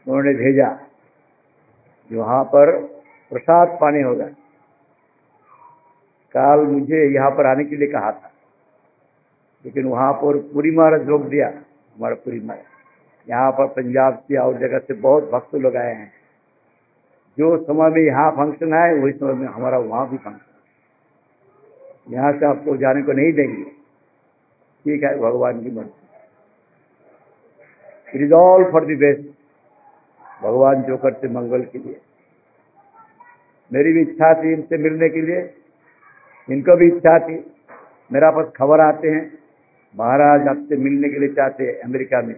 उन्होंने 0.06 0.34
भेजा। 0.34 0.80
वहाँ 2.12 2.44
पर 2.44 2.80
प्रसाद 3.30 3.78
पाने 3.80 4.02
होगा। 4.02 4.24
काल 6.34 6.60
मुझे 6.60 7.14
यहाँ 7.14 7.30
पर 7.30 7.46
आने 7.46 7.64
के 7.64 7.76
लिए 7.76 7.88
कहा 7.88 8.12
था। 8.12 8.32
लेकिन 9.64 9.84
वहाँ 9.84 10.12
पर 10.12 10.38
पूरी 10.38 10.70
महाराज 10.70 11.08
रोक 11.08 11.22
दिया। 11.22 11.48
हमारा 11.48 12.14
पूरी 12.14 12.40
महाराज। 12.40 13.30
यहाँ 13.30 13.50
पर 13.52 13.66
पंजाब 13.66 14.14
से 14.18 14.36
और 14.36 14.58
जगह 14.58 14.78
से 14.78 14.94
बहुत 14.94 15.30
भक्त 15.30 15.54
लोग 15.54 15.76
आए 15.76 15.94
हैं। 15.94 16.12
जो 17.38 17.64
समय 17.64 17.90
में 17.90 18.02
यहाँ 18.02 18.30
फ़ंक्शन 18.30 18.74
है 18.74 18.94
वही 18.94 19.12
समय 19.12 19.32
में 19.32 19.48
हमारा 19.48 19.78
वहाँ 19.78 20.10
भी 20.10 20.16
फ़ंक्शन 20.16 20.49
यहाँ 22.10 22.32
से 22.32 22.46
आपको 22.46 22.76
जाने 22.76 23.02
को 23.02 23.12
नहीं 23.12 23.32
देंगे। 23.32 23.64
ठीक 24.84 25.02
है, 25.02 25.18
भगवान 25.18 25.64
की 25.64 25.70
मर्ज़ी। 25.70 25.90
It 28.14 28.22
is 28.22 28.32
all 28.32 28.70
for 28.72 28.84
the 28.84 28.98
best 28.98 29.20
भगवान 30.42 30.82
जो 30.82 30.96
करते 30.96 31.28
मंगल 31.28 31.62
के 31.62 31.78
लिए। 31.78 32.00
मेरी 33.72 33.92
भी 33.92 34.00
इच्छा 34.00 34.42
थी 34.42 34.52
इनसे 34.52 34.78
मिलने 34.78 35.08
के 35.08 35.20
लिए। 35.22 35.54
इनको 36.50 36.76
भी 36.76 36.86
इच्छा 36.86 37.18
थी। 37.18 37.52
मेरा 38.12 38.30
पास 38.30 38.52
खबर 38.56 38.80
आते 38.80 39.08
हैं। 39.08 39.38
महाराज 39.96 40.48
आपसे 40.48 40.76
मिलने 40.76 41.08
के 41.08 41.18
लिए 41.18 41.28
चाहते 41.28 41.64
हैं 41.64 41.80
अमेरिका 41.80 42.22
में। 42.22 42.34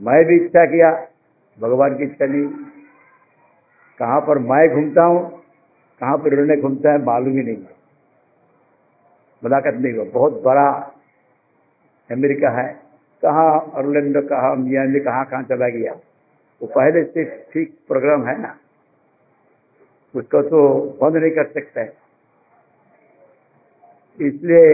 मैं 0.00 0.24
भी 0.24 0.36
इच्छा 0.36 0.64
किया। 0.64 1.08
भगवान 1.60 1.98
की 1.98 2.04
इच्छा 2.04 2.26
नहीं। 2.26 2.64
कहाँ 3.98 4.20
पर 4.20 4.38
मैं 4.38 4.68
घूमता 4.68 5.02
हूँ, 5.02 5.42
कहाँ 6.00 6.18
पर 6.18 6.32
इन्होंने 6.32 6.56
घूमता 6.56 6.92
है, 6.92 7.04
मालूम 7.04 7.36
ही 7.36 7.42
नहीं। 7.42 7.56
है 7.56 7.77
मुलाकात 9.42 9.74
नहीं 9.74 9.92
हुआ। 9.94 10.04
बहुत 10.04 10.42
बड़ा 10.42 10.68
अमेरिका 12.10 12.50
है। 12.52 12.68
कहाँ 13.22 13.50
ऑर्लैंडो, 13.74 14.20
कहाँ 14.22 14.54
मियामी, 14.56 15.00
कहाँ 15.00 15.24
कहाँ 15.24 15.42
चला 15.42 15.68
गया? 15.68 15.92
वो 16.60 16.66
पहले 16.68 17.02
से 17.04 17.24
ठीक 17.52 17.78
प्रोग्राम 17.88 18.26
है 18.26 18.40
ना? 18.42 18.56
उसको 20.14 20.42
तो 20.42 20.60
बंद 21.02 21.16
नहीं 21.16 21.30
कर 21.30 21.46
सकता। 21.46 21.82
इसलिए 24.18 24.72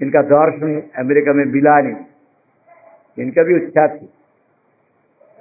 इनका 0.00 0.22
दर्शन 0.24 0.80
अमेरिका 0.98 1.32
में 1.32 1.44
मिला 1.44 1.80
नहीं। 1.80 2.04
इनका 3.18 3.42
भी 3.42 3.56
इच्छा 3.56 3.86
थी, 3.88 4.04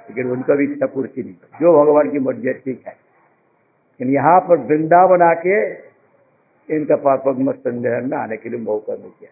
लेकिन 0.10 0.32
उनका 0.32 0.56
भी 0.56 0.66
इच्छा 0.66 0.86
पूर्ति 0.86 1.24
नहीं। 1.24 1.60
जो 1.62 1.74
भगवान 1.76 2.12
की 2.12 2.20
मर्ज़ी 2.20 2.54
ठीक 2.54 2.84
है। 2.88 2.94
लेकिन 2.94 4.14
यहाँ 4.14 4.40
पर 4.40 4.58
वृंदावन 4.60 5.22
आके 5.22 5.58
इनका 6.70 6.96
पापक 6.96 7.56
संदेह 7.58 8.00
में 8.02 8.18
आने 8.18 8.38
के 8.38 8.50
लिए 8.50 8.60
मौका 8.60 8.96
मिल 8.96 9.12
गया 9.22 9.32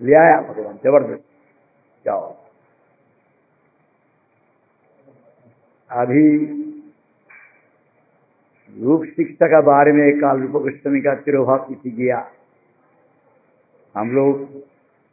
ले 0.00 0.14
आया 0.14 0.40
भगवान 0.40 0.76
ज़बरदस्त। 0.76 1.24
जाओ। 2.06 2.34
अभी 5.90 6.24
रूप 8.76 9.04
शिक्षा 9.06 9.46
का 9.46 9.60
बारे 9.60 9.92
में 9.92 10.20
काल 10.20 10.40
रूप 10.40 10.62
गोस्वामी 10.62 11.00
का 11.00 11.14
तिरुभाव 11.14 11.64
किसी 11.68 11.90
गया। 11.96 12.18
हम 13.94 14.10
लोग 14.10 14.44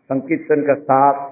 संकीर्तन 0.09 0.63
का 0.63 0.73
साथ 0.73 1.31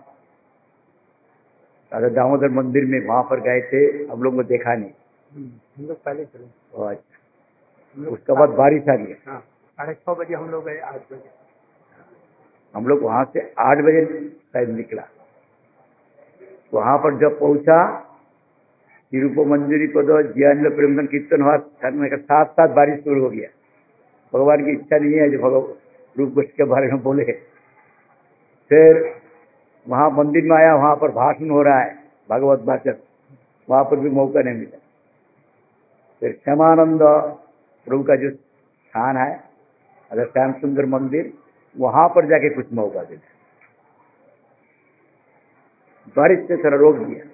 राजा 1.91 2.10
दामोदर 2.10 2.49
मंदिर 2.51 2.86
में 2.86 2.99
वहाँ 3.08 3.23
पर 3.23 3.39
गए 3.39 3.62
थे 3.62 3.82
हम 4.12 4.23
लोग 4.23 4.36
को 4.36 4.43
देखा 4.43 4.75
नहीं। 4.75 4.91
हम 5.32 5.88
लोग 5.88 6.04
पहले 6.04 6.25
चले। 6.25 6.45
अच्छा। 6.88 7.20
उसके 7.95 8.34
बाद 8.34 8.49
बारिश 8.58 8.89
आ 8.89 8.95
गई 8.95 9.15
हाँ। 9.27 9.39
साढ़े 9.39 9.93
छः 9.93 10.13
बजे 10.13 10.34
हम 10.36 10.49
लोग 10.49 10.65
गए 10.65 10.77
आठ 10.80 11.01
बजे। 11.12 11.30
हम 12.73 12.88
लोग 12.88 13.01
वहाँ 13.04 13.23
से 13.34 13.41
आठ 13.60 13.77
बजे 13.77 14.06
शायद 14.27 14.69
निकला। 14.69 15.04
वहाँ 16.73 16.97
पर 16.97 17.17
जब 17.19 17.39
पहुँचा 17.39 17.77
तिरुप 19.12 19.47
मंजूरी 19.47 19.88
पद 19.88 20.10
ज्ञान 20.36 20.69
प्रेमधन 20.75 21.08
कीर्तन 21.08 21.41
हुआ 21.41 21.58
का 21.58 22.17
साथ 22.17 22.45
साथ 22.51 22.75
बारिश 22.75 23.04
शुरू 23.04 23.23
हो 23.23 23.30
गया। 23.30 23.49
भगवान 24.34 24.63
की 24.65 24.71
इच्छा 24.71 24.97
नहीं 24.97 25.19
है 25.19 25.30
जो 25.30 25.39
भगवान 25.39 25.73
रूप 26.15 26.34
गोष्ठ 26.34 26.51
के 26.58 26.63
बारे 26.63 26.88
में 26.88 27.01
बोले। 27.04 27.23
फिर 28.71 29.04
वहाँ 29.86 30.10
मंदिर 30.12 30.43
में 30.43 30.56
आया 30.58 30.75
वहाँ 30.75 30.95
पर 30.95 31.12
भाषण 31.12 31.49
हो 31.49 31.62
रहा 31.62 31.80
है 31.80 31.93
भगवत 32.30 32.62
वाचन 32.65 32.95
वहाँ 33.67 33.84
पर 33.84 33.99
भी 33.99 34.10
मौका 34.10 34.41
नहीं 34.41 34.56
मिला। 34.56 34.77
फिर 36.21 36.32
श्यामानंद 36.43 37.01
प्रभु 37.86 38.04
का 38.04 38.15
जो 38.15 38.30
स्थान 38.30 39.17
है, 39.17 39.44
अगर 40.12 40.26
श्याम 40.26 40.54
सुंदर 40.54 40.86
मंदिर, 40.86 41.34
वहाँ 41.80 42.10
पर 42.10 42.26
जाके 42.26 42.50
कुछ 42.50 42.74
मौका 42.74 43.02
मिला 43.02 43.28
बारिश 46.17 46.48
से 46.48 46.58
थोड़ा 46.58 46.78
रोक 46.78 46.96
दिया। 46.96 47.26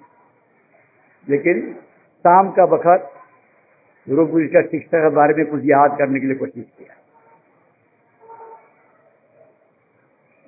लेकिन 1.28 1.74
शाम 2.18 2.50
का 2.50 2.64
वक्त 2.64 3.12
गुरु 4.08 4.26
गुरु 4.26 4.48
का 4.48 4.62
शिक्षा 4.62 4.98
के 4.98 5.14
बारे 5.14 5.34
में 5.34 5.46
कुछ 5.46 5.62
याद 5.64 5.98
करने 5.98 6.20
के 6.20 6.26
लिए 6.26 6.36
कोशिश 6.36 6.64
किया। 6.78 6.94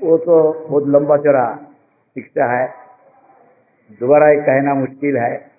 वो 0.03 0.19
तो 0.19 0.53
बहुत 0.69 0.85
लंबा 0.87 1.17
चौड़ा 1.17 1.57
शिक्षा 2.15 2.53
है। 2.53 2.75
दोबारा 3.91 4.35
कहना 4.35 4.75
मुश्किल 4.75 5.17
है। 5.17 5.51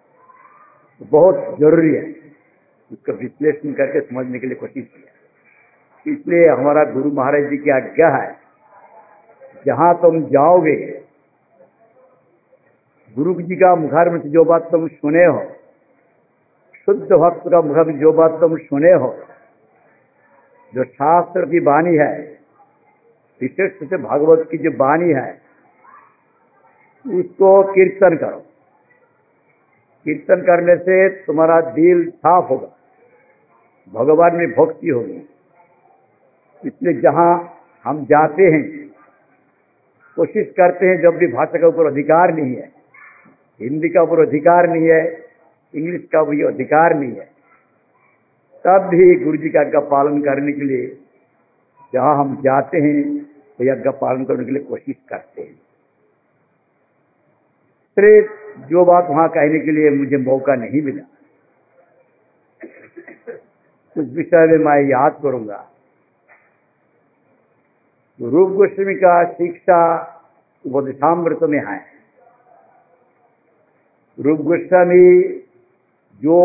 बहुत 1.02 1.36
ज़रूरी 1.60 1.96
है। 1.96 2.31
उसका 2.92 3.14
विश्लेषण 3.14 3.74
करके 3.74 4.02
समझने 4.02 4.40
के 4.40 4.48
लिए 4.48 4.56
कोशिश 4.56 4.86
किया। 4.86 6.14
इसलिए 6.14 6.48
हमारा 6.48 6.84
गुरु 6.84 7.12
महाराज 7.12 7.50
जी 7.50 7.58
की 7.58 7.70
आज्ञा 7.70 8.10
है, 8.10 8.36
जहाँ 9.66 9.94
तुम 10.02 10.22
जाओगे, 10.26 10.76
गुरु 13.16 13.34
जी 13.42 13.56
का 13.56 13.76
मुखार 13.76 14.10
में 14.10 14.20
जो 14.20 14.44
बात 14.44 14.70
तुम 14.72 14.88
सुने 14.88 15.26
हो, 15.26 15.42
शुद्ध 16.86 17.12
भक्त 17.14 17.48
का 17.48 17.62
मुखार 17.62 17.86
में 17.86 18.00
जो 18.00 18.12
बात 18.14 18.40
तुम 18.40 18.58
सुने 18.58 18.92
हो, 18.94 19.16
जो 20.74 20.84
शास्त्र 20.84 21.46
की 21.46 21.60
वाणी 21.60 21.96
है, 21.96 22.40
विशेष 23.42 23.90
से 23.90 23.98
भागवत 23.98 24.48
की 24.52 24.58
जो 24.58 24.72
वाणी 24.78 25.14
है, 25.14 25.42
उसको 27.06 27.64
कीर्तन 27.64 28.18
करो। 28.18 28.40
कीर्तन 30.06 30.42
करने 30.42 30.76
से 30.76 31.10
तुम्हारा 31.26 31.62
दिल 31.62 32.10
साफ़ 32.10 32.46
होगा। 32.46 32.78
भगवान 33.88 34.36
में 34.36 34.48
भक्ति 34.52 34.90
होगी। 34.90 35.22
इसलिए 36.64 37.02
जहाँ 37.02 37.32
हम 37.86 38.04
जाते 38.06 38.44
हैं, 38.46 38.64
कोशिश 40.18 40.48
करते 40.58 40.86
हैं, 40.86 41.02
जब 41.02 41.18
भी 41.18 41.28
भाषा 41.28 41.60
का 41.60 41.68
ऊपर 41.68 41.86
अधिकार 41.86 42.34
नहीं 42.34 42.56
है, 42.56 42.70
हिंदी 43.60 43.90
का 43.90 44.02
ऊपर 44.04 44.20
अधिकार 44.20 44.68
नहीं 44.70 44.88
है, 44.88 45.02
इंग्लिश 45.74 46.02
का 46.12 46.24
भी 46.24 46.42
अधिकार 46.44 46.94
नहीं 46.96 47.12
है, 47.12 47.26
तब 48.66 48.88
भी 48.90 49.16
गुरु 49.24 49.38
जी 49.38 49.50
का 49.50 49.80
पालन 49.90 50.22
करने 50.22 50.52
के 50.52 50.64
लिए, 50.64 50.88
जहाँ 51.94 52.16
हम 52.18 52.36
जाते 52.42 52.78
हैं 52.80 53.20
तो 53.60 53.64
यज्ञ 53.64 53.90
पालन 54.02 54.24
करने 54.26 54.46
के 54.46 54.52
लिए 54.52 54.64
कोशिश 54.64 54.96
करते 55.10 55.42
हैं। 55.42 55.60
जो 58.68 58.84
बात 58.86 59.08
वहाँ 59.10 59.28
कहने 59.30 59.60
के 59.60 59.72
लिए 59.72 59.90
मुझे 59.92 60.18
मौका 60.20 60.56
नहीं 60.56 60.82
मिला 60.82 61.04
उस 64.02 64.08
विषय 64.14 64.48
में 64.48 64.58
मैं 64.58 64.82
याद 64.82 65.20
करूँगा। 65.24 65.68
रूप 68.20 68.52
गोस्वामी 68.52 68.96
का 68.96 69.14
शिक्षा 69.32 69.80
उपदेशामृत 70.66 71.40
में 71.44 71.60
है। 71.60 71.80
रूप 74.20 74.40
गोस्वामी 74.42 75.24
जो 76.22 76.40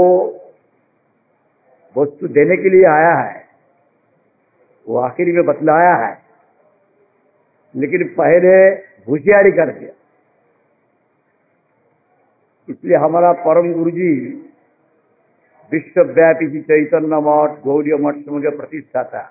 वस्तु 1.96 2.28
देने 2.28 2.56
के 2.56 2.70
लिए 2.70 2.84
आया 2.84 3.14
है, 3.14 3.44
वो 4.86 4.98
आखिरी 4.98 5.32
में 5.32 5.44
बतलाया 5.44 5.94
है, 5.96 6.12
लेकिन 7.74 8.04
पहले 8.08 8.56
होशियारी 9.06 9.50
कर 9.50 9.72
दिया। 9.72 9.92
इसलिए 12.68 12.96
हमारा 12.96 13.32
परम 13.32 13.72
गुरु 13.72 13.90
जी 13.90 14.12
विश्वव्यापी 15.72 16.60
चैतन्य 16.62 17.20
मठ 17.22 17.62
गौरी 17.64 17.92
मठ 18.02 18.16
के 18.26 18.56
प्रतिष्ठाता 18.56 19.22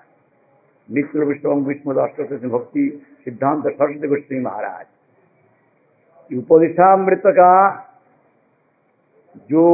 नित्य 0.88 1.24
विश्व 1.24 1.52
विष्णु 1.66 1.94
अष्टोत्तर 2.00 2.48
भक्ति 2.48 2.88
सिद्धांत 3.24 3.62
सरस्वती 3.62 4.08
गोस्वामी 4.08 4.40
महाराज 4.40 6.36
उपदेशामृत 6.38 7.22
का 7.28 7.54
जो 9.50 9.64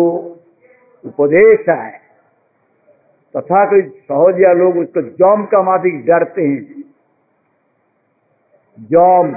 उपदेश 1.04 1.68
है 1.68 1.90
तथा 3.34 3.64
कोई 3.64 3.82
सहोजिया 3.82 4.52
लोग 4.52 4.76
उसको 4.76 5.02
जौम 5.18 5.44
का 5.52 5.62
माफिक 5.62 6.04
डरते 6.06 6.42
हैं 6.42 6.82
जौम 8.90 9.34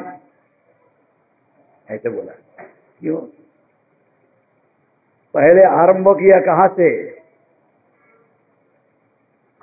ऐसे 1.88 2.10
बोला 2.10 2.32
क्यों 3.02 3.20
पहले 5.36 5.64
आरंभ 5.74 6.08
किया 6.20 6.40
कहाँ 6.42 6.68
से 6.74 6.90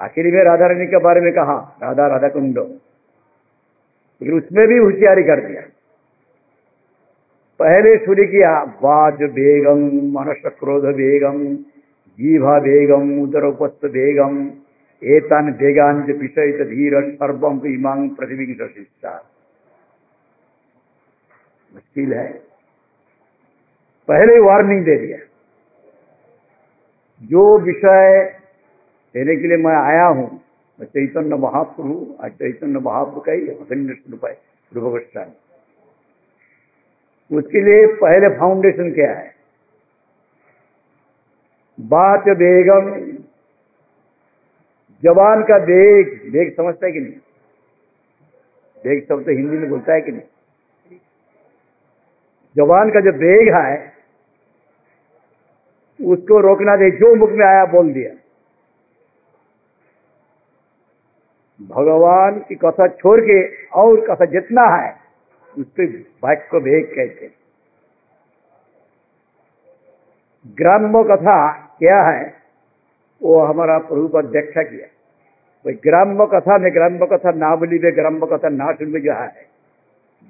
आखिरी 0.03 0.33
में 0.33 0.45
राधा 0.45 0.67
रानी 0.67 0.87
के 0.87 0.99
बारे 0.99 1.21
में 1.21 1.33
कहा, 1.33 1.79
राधा 1.83 2.07
राधा 2.07 2.29
कुंडो। 2.29 2.65
लेकिन 4.23 4.39
उसमें 4.39 4.69
भी 4.69 4.79
होशियारी 4.79 5.23
कर 5.23 5.47
दिया। 5.47 5.63
पहले 7.59 7.99
शुरू 7.99 8.25
किया 8.25 8.63
वाज 8.63 9.15
बेगम, 9.15 9.81
मनस 10.19 10.43
क्रोध 10.47 10.85
बेगम 10.85 11.57
जीवा 12.19 12.59
बेगम 12.59 13.23
उदर 13.23 13.45
उपस्थ 13.45 13.87
बेगम 13.87 14.51
एतन 15.05 15.53
बेगान 15.53 16.03
विषय 16.03 16.65
धीर 16.65 17.11
सर्वम 17.15 17.67
इमांग 17.67 18.11
की 18.11 18.55
शिक्षा 18.55 19.31
मुश्किल 21.75 22.15
है। 22.15 22.33
पहले 24.09 24.39
वार्निंग 24.39 24.85
दे 24.85 24.97
दिया। 24.97 25.19
जो 27.23 27.59
विषय 27.59 28.42
देने 29.15 29.37
के 29.37 29.49
लिए 29.49 29.57
मैं 29.57 29.77
आया 29.77 30.07
हूँ। 30.07 30.41
मैं 30.81 30.87
चैतन्य 30.87 31.37
महाप्रभु 31.37 32.17
आज 32.25 32.33
चैतन्य 32.33 32.79
महाप्रभु 32.79 33.21
का 33.21 33.33
ही 33.33 33.49
अखंड 33.49 33.97
स्वरूप 33.97 34.25
है 34.25 34.39
रूप 34.73 34.95
उसके 37.31 37.61
लिए 37.61 37.87
पहले 37.87 38.29
फाउंडेशन 38.29 38.93
क्या 38.93 39.13
है? 39.13 39.35
बात 41.81 42.21
बेगम, 42.21 42.91
जवान 45.03 45.43
का 45.43 45.59
बेग 45.59 46.33
बेग 46.33 46.57
समझता 46.57 46.87
है 46.87 46.93
कि 46.93 47.01
नहीं? 47.01 47.13
बेग 48.85 49.05
शब्द 49.09 49.25
तो 49.25 49.31
हिंदी 49.31 49.57
में 49.57 49.69
बोलता 49.71 49.93
है 49.93 50.01
कि 50.01 50.13
नहीं? 50.13 50.99
जवान 52.57 52.91
का 52.91 53.01
जो 53.01 53.13
बेग 53.13 53.55
है, 53.55 53.93
उसको 56.01 56.41
रोकना 56.41 56.77
दे 56.77 56.91
जो 56.91 57.15
मुख 57.15 57.31
में 57.31 57.47
आया 57.47 57.65
बोल 57.65 57.93
दिया। 57.93 58.22
भगवान 61.71 62.39
की 62.49 62.55
कथा 62.55 62.87
छोड़ 62.89 63.21
के 63.21 63.39
और 63.77 64.01
कथा 64.07 64.25
जितना 64.31 64.63
है 64.77 64.91
उसके 65.55 65.87
वाक्य 66.25 66.61
भेद 66.61 66.85
कहते 66.95 67.31
ग्राम्य 70.59 71.03
कथा 71.07 71.37
क्या 71.79 72.01
है, 72.03 72.23
वो 73.21 73.41
हमारा 73.41 73.79
प्रभु 73.81 74.07
पर 74.09 74.27
व्याख्या 74.27 74.63
किया। 74.63 74.87
वही 75.65 75.75
ग्राम्य 75.85 76.27
कथा 76.33 76.57
में 76.59 76.73
ग्राम्य 76.75 77.07
कथा 77.07 77.31
ना 77.33 77.55
बोली 77.57 77.79
वे 77.79 77.91
ग्राम्य 77.93 78.27
कथा 78.27 78.49
ना 78.49 78.73
सुन 78.73 78.89
में 78.89 79.01
जो 79.03 79.13
है, 79.13 79.47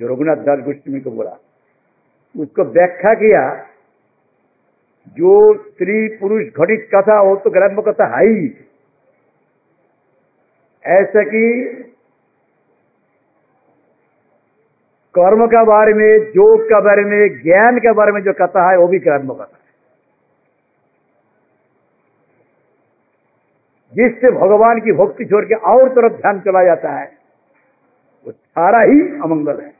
जो 0.00 0.08
रघुनाथ 0.08 0.44
दास 0.44 0.58
गोस्वामी 0.58 1.00
को 1.00 1.10
बोला, 1.10 1.36
उसको 2.34 2.64
व्याख्या 2.72 3.14
किया, 3.14 3.44
जो 5.16 5.32
स्त्री 5.54 6.08
पुरुष 6.18 6.44
घटित 6.44 6.88
कथा 6.94 7.20
वो 7.22 7.36
तो 7.36 7.50
ग्राम्य 7.50 7.82
कथा 7.82 8.06
है 8.16 8.26
ही। 8.26 8.46
ऐसा 10.86 11.22
कि 11.22 11.64
कर्म 15.14 15.46
के 15.46 15.64
बारे 15.64 15.94
में 15.94 16.18
योग 16.18 16.62
के 16.62 16.80
बारे 16.80 17.04
में, 17.04 17.42
ज्ञान 17.42 17.78
के 17.78 17.92
बारे 17.92 18.12
में 18.12 18.22
जो 18.22 18.32
कथा 18.32 18.70
है, 18.70 18.78
वो 18.78 18.88
भी 18.88 18.98
कर्म 18.98 19.34
कथा 19.34 19.42
है। 19.42 19.62
जिससे 23.94 24.30
भगवान 24.30 24.80
की 24.80 24.92
भक्ति 24.92 25.24
छोड़ 25.24 25.44
के 25.44 25.54
और 25.54 25.88
तरफ़ 25.88 26.12
ध्यान 26.12 26.40
चला 26.40 26.64
जाता 26.64 26.92
है, 26.92 27.12
वो 28.26 28.32
सारा 28.32 28.80
ही 28.80 29.00
अमंगल 29.00 29.60
है। 29.60 29.74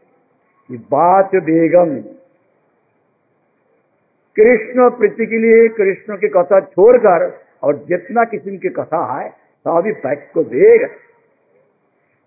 बात 0.72 1.30
बेगम। 1.34 2.00
कृष्ण 4.36 4.90
प्रीति 4.90 5.26
के 5.26 5.38
लिए 5.38 5.68
कृष्ण 5.68 6.16
की 6.16 6.28
कथा 6.28 6.60
छोड़कर 6.60 7.40
और 7.62 7.76
जितना 7.76 8.24
किस्म 8.24 8.56
की 8.56 8.68
कथा 8.68 9.20
है 9.20 9.41
सभी 9.66 9.92
बैक 10.02 10.30
को 10.34 10.42
वेग 10.42 10.88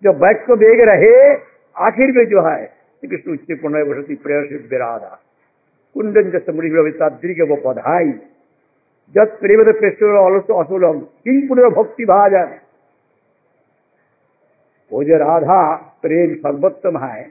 जो 0.02 0.12
बैक 0.12 0.44
को 0.46 0.54
वेग 0.56 0.80
रहे, 0.80 1.34
आखिर 1.76 2.12
में 2.12 2.24
जो 2.26 2.42
है 2.42 2.64
कृष्ण 3.02 3.32
उच्च 3.32 3.60
पुण्य 3.60 3.82
वसती 3.82 4.14
प्रेरसित 4.14 4.68
विराधा। 4.70 5.18
कुंडन 5.96 6.30
जैसे 6.30 6.52
मुड़ी 6.52 6.68
के 7.34 7.42
वो 7.42 7.56
पधाई 7.64 8.12
जब 9.14 9.38
अलस 10.18 10.50
असुलम 10.56 10.98
किंग 11.00 11.48
पुण्य 11.48 11.68
भक्ति 11.76 12.04
भाजन। 12.04 12.58
वो 14.92 15.02
जो 15.04 15.16
राधा 15.18 15.60
प्रेम 16.02 16.34
सर्वोत्तम 16.36 16.98
है 16.98 17.22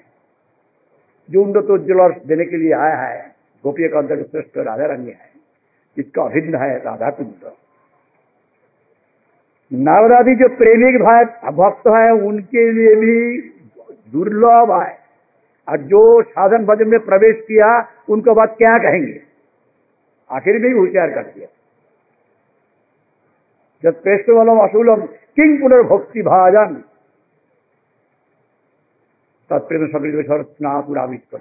जो 1.29 1.43
उन्नत 1.43 1.69
उज्ज्वल 1.71 2.13
देने 2.27 2.45
के 2.45 2.57
लिए 2.57 2.73
आया 2.75 2.97
है 2.97 3.19
गोपी 3.63 3.87
का 3.89 3.99
अंतर 3.99 4.23
श्रेष्ठ 4.23 4.57
राधा 4.59 4.85
रानी 4.85 5.09
है 5.09 5.29
इसका 5.97 6.23
अभिन्न 6.23 6.55
है 6.55 6.77
राधा 6.77 7.09
कुंड 7.09 7.51
नारदादी 9.73 10.35
जो 10.35 10.47
प्रेमिक 10.47 11.01
भाई, 11.01 11.23
भक्त 11.51 11.87
है, 11.87 12.11
उनके 12.11 12.71
लिए 12.71 12.95
भी 12.95 13.41
दुर्लभ 14.11 14.81
है। 14.81 14.97
और 15.69 15.77
जो 15.77 16.21
साधन 16.21 16.65
भजन 16.65 16.87
में 16.87 16.99
प्रवेश 16.99 17.35
किया, 17.41 17.87
उनको 18.09 18.33
बात 18.33 18.55
क्या 18.57 18.77
कहेंगे? 18.77 19.21
आखिर 20.31 20.65
ही 20.65 20.71
होशियार 20.71 21.09
कर 21.09 21.23
दिया। 21.23 21.47
जब 23.83 24.01
प्रेष्ठ 24.01 24.29
वालम 24.29 24.57
असूलम 24.57 25.01
किंग 25.01 25.61
पुनर्भक्ति 25.61 26.21
भाजन? 26.21 26.83
तत्प्रेम 29.49 29.87
सकृत 29.87 30.45
स्ना 30.45 30.81
पूरा 30.81 31.07
कर 31.07 31.37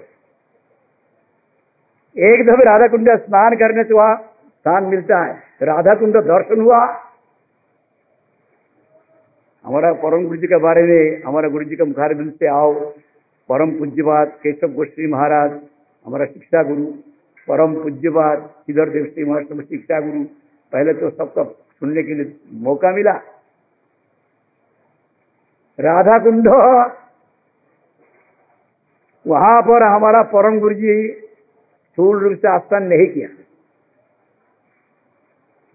एक 2.17 2.45
दफे 2.45 2.63
राधा 2.63 2.87
कुंड 2.87 3.09
स्नान 3.09 3.55
करने 3.55 3.83
से 3.83 3.93
वहाँ 3.93 4.17
स्थान 4.47 4.83
मिलता 4.83 5.25
है। 5.25 5.33
राधा 5.63 5.93
कुंड 5.95 6.17
दर्शन 6.17 6.61
हुआ। 6.61 7.04
हमारा 9.65 9.91
परम 9.95 10.25
गुरु 10.25 10.37
जी 10.37 10.47
के 10.47 10.57
बारे 10.59 10.81
में, 10.83 11.23
हमारा 11.23 11.47
गुरु 11.49 11.65
जी 11.65 11.75
का 11.75 11.85
मुखारबिंद 11.85 12.31
से 12.31 12.47
आओ। 12.47 12.73
परम 13.49 13.71
पूज्यवाद 13.71 14.27
केशव 14.43 14.67
गोश्री 14.73 15.07
महाराज, 15.07 15.51
हमारा 16.05 16.25
शिक्षा 16.25 16.63
गुरु, 16.63 16.85
परम 17.47 17.73
पूज्यवाद 17.75 18.49
इधर 18.69 18.89
देव 18.89 19.05
श्री 19.05 19.23
महाराष्ट्र 19.23 19.63
शिक्षा 19.63 19.99
गुरु। 20.01 20.23
पहले 20.73 20.93
तो 20.93 21.09
सबका 21.09 21.43
सुनने 21.43 22.03
के 22.03 22.13
लिए 22.13 22.35
मौका 22.61 22.91
मिला। 22.91 23.15
राधा 25.79 26.17
कुंड 26.19 26.47
वहाँ 29.25 29.61
पर 29.61 29.83
हमारा 29.85 30.21
परम 30.31 30.59
गुरु 30.59 30.75
जी 30.75 30.93
स्थूल 31.11 32.19
रूप 32.19 32.33
से 32.35 32.47
आस्थान 32.47 32.83
नहीं 32.83 33.07
किया। 33.07 33.29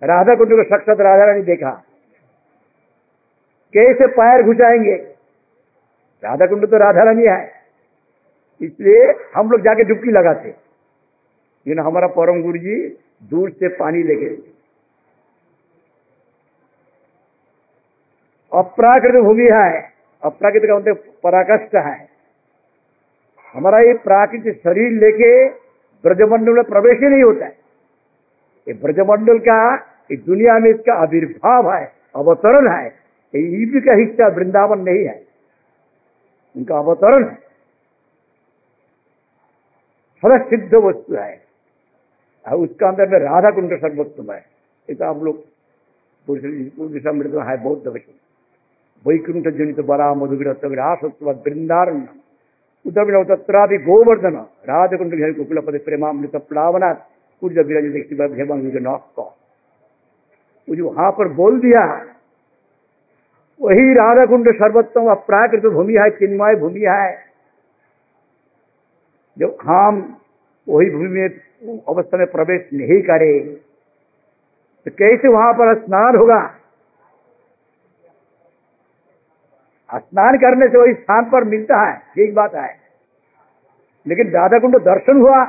राधा 0.03 0.35
कुंड 0.35 0.51
को 0.51 0.65
साक्षात 0.65 1.01
राधा 1.01 1.25
रानी 1.25 1.43
देखा। 1.45 1.71
कैसे 3.77 4.07
पैर 4.07 4.43
घुसाएँगे। 4.43 4.95
राधा 6.25 6.47
कुंड 6.47 6.67
तो 6.67 6.77
राधा 6.77 7.03
रानी 7.03 7.27
है। 7.27 7.53
इसलिए 8.63 9.15
हम 9.35 9.51
लोग 9.51 9.61
जाके 9.61 9.85
डुबकी 9.85 10.11
लगाते। 10.11 10.49
लेकिन 10.49 11.79
हमारा 11.79 12.07
परम 12.07 12.43
गुरु 12.43 12.59
जी 12.59 12.99
दूर 13.31 13.51
से 13.51 13.69
पानी 13.69 14.03
लेके 14.03 14.51
अप्राकृत 18.59 19.23
भूमि 19.23 19.49
है। 19.53 19.93
अप्राकृत 20.23 20.63
का 20.67 20.77
मतलब 20.77 20.97
पराकष्ट 21.25 21.75
है। 21.75 22.09
हमारा 23.55 23.79
ये 23.79 23.95
प्राकृतिक 23.95 24.55
शरीर 24.55 24.93
लेके 24.93 25.49
ब्रजमंडल 26.03 26.53
में 26.53 26.65
प्रवेश 26.65 26.99
ही 27.01 27.09
नहीं 27.09 27.23
होता 27.23 27.45
है। 27.45 27.57
ये 28.69 28.75
ब्रजमंडल 28.75 29.39
का, 29.39 29.87
इस 30.11 30.21
दुनिया 30.21 30.59
में 30.59 30.71
इसका 30.71 30.95
आविर्भाव 30.95 31.75
है, 31.75 31.93
अवतरण 32.17 32.71
है। 32.71 33.00
ईब 33.37 33.83
का 33.87 33.95
हिस्सा 33.95 34.29
वृंदावन 34.29 34.81
नहीं 34.81 35.05
है। 35.05 35.27
उनका 36.57 36.79
अवतरण 36.79 37.29
है। 37.29 37.39
फल 40.23 40.39
सिद्ध 40.39 40.75
वस्तु 40.75 41.15
है। 41.15 41.41
और 42.49 42.57
उसका 42.57 42.89
अंदर 42.89 43.09
में 43.09 43.19
राधा 43.19 43.51
कुंड 43.51 43.77
सर्वोत्तम 43.81 44.33
है। 44.33 44.45
ये 44.91 44.95
तो 44.95 45.05
आप 45.05 45.23
लोग 45.23 45.37
है 47.41 47.63
बौद्ध 47.63 47.87
वचन 47.89 48.13
वैकुंठ 49.07 49.55
जनित 49.55 49.81
बरा 49.81 50.15
मधुगिर 50.15 50.49
रासत्व 50.49 51.31
वृंदारण्य। 51.31 52.09
उदर 52.87 53.25
तत्रापि 53.25 53.79
गोवर्धन। 53.79 54.37
राजकुंड 54.69 55.37
कुकुलपति 55.37 55.79
प्रेमामृत 55.79 56.37
प्लावना 56.37 56.93
कुछ 57.43 57.53
विरज 57.53 57.93
देखती 57.93 58.15
वो 60.69 60.91
वहाँ 60.91 61.11
पर 61.11 61.29
बोल 61.29 61.61
दिया 61.61 62.15
वही 63.61 63.93
राधा 63.95 64.25
कुंड 64.27 64.49
सर्वोत्तम 64.55 65.11
अप्राकृत 65.11 65.65
भूमि 65.73 65.95
है, 65.95 66.09
चिन्मय 66.11 66.55
भूमि 66.57 66.81
है। 66.81 67.31
जो 69.37 69.57
हम 69.63 69.99
वही 70.67 70.91
भूमि 70.91 71.09
में 71.09 71.29
अवस्था 71.89 72.19
में 72.19 72.27
प्रवेश 72.27 72.69
नहीं 72.75 73.01
करे 73.03 73.39
तो 74.87 74.91
कैसे 74.91 75.29
वहाँ 75.29 75.53
पर 75.53 75.75
स्नान 75.79 76.17
होगा? 76.17 76.41
स्नान 79.91 80.37
करने 80.39 80.69
से 80.69 80.79
वही 80.79 80.93
स्थान 80.95 81.25
पर 81.25 81.45
मिलता 81.45 81.81
है, 81.81 81.97
ठीक 82.15 82.35
बात 82.35 82.55
है। 82.55 82.69
लेकिन 84.07 84.31
राधा 84.31 84.59
कुंड 84.59 84.77
दर्शन 84.79 85.21
हुआ। 85.21 85.43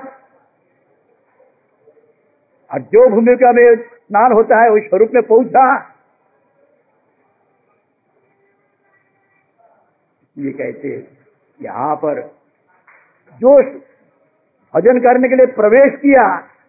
और 2.71 2.80
जो 2.93 3.08
भूमिका 3.10 3.52
में 3.52 3.76
स्नान 3.76 4.32
होता 4.32 4.62
है, 4.62 4.69
वही 4.69 4.82
स्वरूप 4.82 5.12
में 5.13 5.24
पहुँचा। 5.24 5.90
ये 10.41 10.51
कहते 10.54 10.89
यहाँ 11.60 11.95
पर 11.95 12.21
जो 13.41 13.56
भजन 14.73 14.99
करने 14.99 15.30
के 15.30 15.36
लिए 15.36 15.45
प्रवेश 15.54 15.95
किया, 15.95 16.25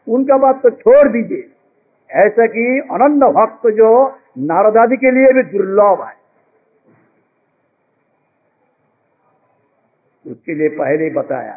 उनका 0.06 0.37
बात 0.38 0.62
तो 0.62 0.70
छोड़ 0.72 1.08
दीजिए। 1.08 1.48
ऐसा 2.11 2.46
कि 2.46 2.64
अनंत 2.92 3.22
भक्त 3.35 3.66
जो 3.76 3.90
नारदादी 4.40 4.96
के 4.96 5.11
लिए 5.11 5.32
भी 5.32 5.42
दुर्लभ 5.50 6.02
है। 6.02 6.14
उसके 10.24 10.54
लिए 10.54 10.68
पहले 10.70 11.04
ही 11.04 11.11
बताया, 11.12 11.52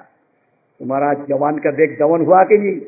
तुम्हारा 0.79 1.13
जवान 1.25 1.57
का 1.59 1.71
देख 1.73 1.97
दमन 1.99 2.25
हुआ 2.25 2.43
कि 2.43 2.57
नहीं? 2.57 2.79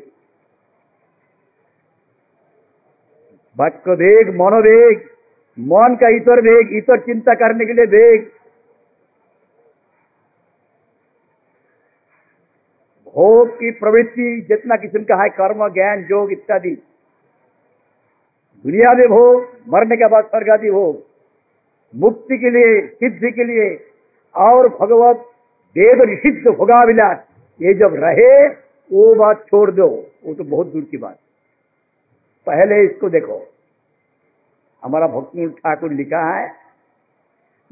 भक्त 3.56 3.88
वेग 3.98 4.28
मनोवेग 4.36 5.06
मन 5.58 5.96
का 6.00 6.08
इतर 6.16 6.40
वेग 6.42 6.76
इतर 6.76 7.00
चिंता 7.02 7.34
करने 7.36 7.64
के 7.66 7.72
लिए 7.72 7.86
वेग 7.92 8.26
भोग 13.18 13.54
की 13.54 13.70
प्रवृत्ति, 13.70 14.46
जितना 14.48 14.76
किस्म 14.76 14.98
का 14.98 15.22
है, 15.22 15.28
कर्म, 15.28 15.68
ज्ञान, 15.68 16.06
योग 16.10 16.32
इत्यादि। 16.32 16.70
दुनिया 18.64 18.92
में 18.92 19.08
भोग 19.08 19.48
मरने 19.68 19.96
के 19.96 20.08
बाद 20.08 20.24
स्वर्ग 20.24 20.50
आदि 20.50 20.70
भोग 20.70 21.02
मुक्ति 21.96 22.38
के 22.38 22.50
लिए, 22.50 22.86
सिद्धि 22.86 23.30
के 23.30 23.44
लिए, 23.44 23.80
और 24.36 24.68
भगवत 24.68 25.16
देव 25.68 26.04
निषिद्ध 26.04 26.48
भोगा 26.48 26.82
विलास 26.82 27.16
ये 27.62 27.74
जब 27.74 27.94
रहे, 27.94 28.46
वो 28.92 29.14
बात 29.14 29.46
छोड़ 29.46 29.70
दो। 29.70 30.06
वो 30.26 30.34
तो 30.34 30.44
बहुत 30.44 30.66
दूर 30.66 30.82
की 30.82 30.96
बात। 30.96 31.18
पहले 32.46 32.84
इसको 32.84 33.08
देखो। 33.08 33.48
हमारा 34.84 35.06
भक्ति 35.06 35.48
ठाकुर 35.48 35.92
लिखा 35.92 36.36
है, 36.36 36.48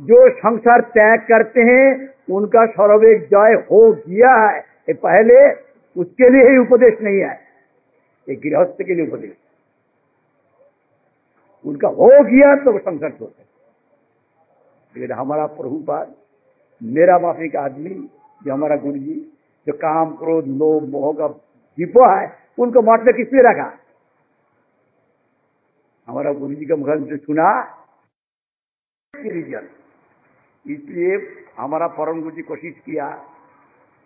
जो 0.01 0.31
संसार 0.31 0.81
त्याग 0.81 1.19
करते 1.19 1.61
हैं, 1.63 2.11
उनका 2.31 2.67
सर्वेक 2.67 3.21
जय 3.23 3.65
हो 3.71 3.93
गया 3.93 4.51
है। 4.51 4.76
ये 4.89 4.95
पहले 4.95 5.37
उसके 5.97 6.29
लिए 6.31 6.51
ही 6.51 6.59
उपदेश 6.59 7.01
नहीं 7.03 7.21
है 7.21 7.35
ये 8.29 8.35
गृहस्थ 8.37 8.83
के 8.83 8.95
लिए 8.95 9.07
उपदेश। 9.07 9.37
उनका 11.65 11.89
हो 11.91 12.09
गया 12.25 12.55
तो 12.65 12.73
वो 12.73 12.79
संसार 12.79 13.11
छोड़ते 13.11 13.45
लेकिन 14.95 15.17
हमारा 15.17 15.47
प्रभुपाद, 15.47 16.15
मेरा 16.81 17.19
माफ़ी 17.19 17.49
का 17.49 17.61
आदमी, 17.61 17.95
जो 18.41 18.53
हमारा 18.53 18.77
गुरु 18.77 18.99
जी 18.99 19.15
जो 19.67 19.73
काम 19.73 20.15
क्रोध, 20.17 20.47
लोभ, 20.47 20.89
मोह 20.89 21.13
का 21.13 21.29
दीपो 21.29 22.05
है, 22.09 22.27
उनको 22.59 22.83
मारने 22.83 23.13
किस 23.13 23.33
लिए 23.33 23.43
रखा? 23.43 23.71
हमारा 26.09 26.33
गुरु 26.33 26.55
जी 26.55 26.67
का 26.67 26.77
मुख 26.77 26.89
से 27.09 27.17
सुना। 27.17 27.49
इसलिए 30.67 31.17
हमारा 31.59 31.87
परम 31.89 32.21
गुरु 32.23 32.37
जी 32.37 32.43
कोशिश 32.43 32.75
किया। 32.87 33.07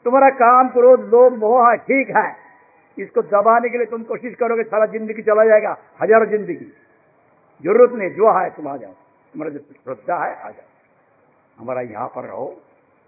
तुम्हारा 0.04 0.28
काम 0.30 0.68
क्रोध 0.68 1.00
लोभ 1.00 1.32
मोह, 1.32 1.70
है, 1.70 1.76
ठीक 1.76 2.10
है। 2.16 2.36
इसको 2.98 3.22
दबाने 3.22 3.68
के 3.68 3.78
लिए 3.78 3.86
तुम 3.86 4.02
कोशिश 4.02 4.34
करोगे, 4.34 4.62
सारा 4.62 4.86
ज़िंदगी 4.86 5.22
चला 5.22 5.44
जाएगा, 5.44 5.76
हज़ारों 6.02 6.26
ज़िंदगी। 6.26 6.72
ज़रूरत 7.64 7.92
नहीं, 7.92 8.10
जो 8.10 8.32
है, 8.32 8.50
तुम 8.50 8.68
आ 8.68 8.76
जाओ। 8.76 8.92
तुम्हारा 9.34 9.52
जो 9.52 9.58
श्रद्धा 9.58 10.24
है, 10.24 10.34
आ 10.34 10.50
जाओ। 10.50 10.68
हमारा 11.58 11.80
यहाँ 11.80 12.08
पर 12.08 12.24
रहो, 12.24 12.46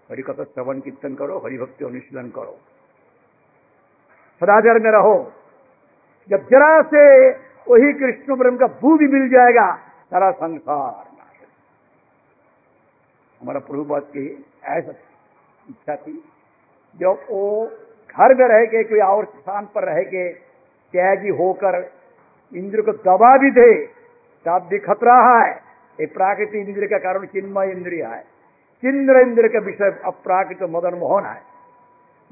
हरिकथा 0.09 0.43
श्रवण 0.43 0.79
कीर्तन 0.79 1.15
करो, 1.15 1.37
हरिभक्ति 1.37 1.85
अनुशीलन 1.85 2.29
करो। 2.29 2.57
सदाचार 4.41 4.79
में 4.79 4.91
रहो। 4.91 5.15
जब 6.29 6.47
जरा 6.49 6.81
से 6.81 7.29
वही 7.67 7.93
कृष्ण 7.93 8.35
ब्रह्म 8.35 8.57
का 8.57 8.67
भू 8.81 8.97
भी 8.97 9.07
मिल 9.07 9.29
जाएगा, 9.29 9.71
सारा 10.11 10.31
संसार 10.31 11.11
हमारा 13.41 13.59
प्रभुपाद 13.59 14.03
की 14.03 14.45
ऐसा 14.63 14.91
इच्छा 15.69 15.95
थी 15.95 16.23
जब 16.99 17.25
वो 17.31 17.71
घर 18.11 18.35
में 18.35 18.47
रह 18.47 18.65
के 18.65 18.83
कोई 18.83 18.99
और 18.99 19.25
स्थान 19.25 19.65
पर 19.65 19.83
रह 19.83 20.03
के 20.03 20.29
त्यागी 20.93 21.29
होकर 21.29 21.91
इंद्र 22.55 22.81
को 22.81 22.91
दबा 22.91 23.37
भी 23.37 23.51
दे, 23.51 23.85
तब 24.45 24.67
भी 24.69 24.77
खतरा 24.77 25.15
है। 25.15 25.53
ये 25.99 26.05
प्राकृतिक 26.05 26.69
इंद्र 26.69 26.87
का 26.87 26.97
कारण 26.97 27.25
चिन्मय 27.25 27.71
इंद्रिय 27.71 28.03
है। 28.03 28.21
चिंद्र 28.81 29.19
इंद्र 29.19 29.47
का 29.47 29.59
विषय 29.59 30.01
अप्राकृत 30.05 30.57
मदन 30.63 30.93
मोहन 30.93 31.25
है। 31.25 31.41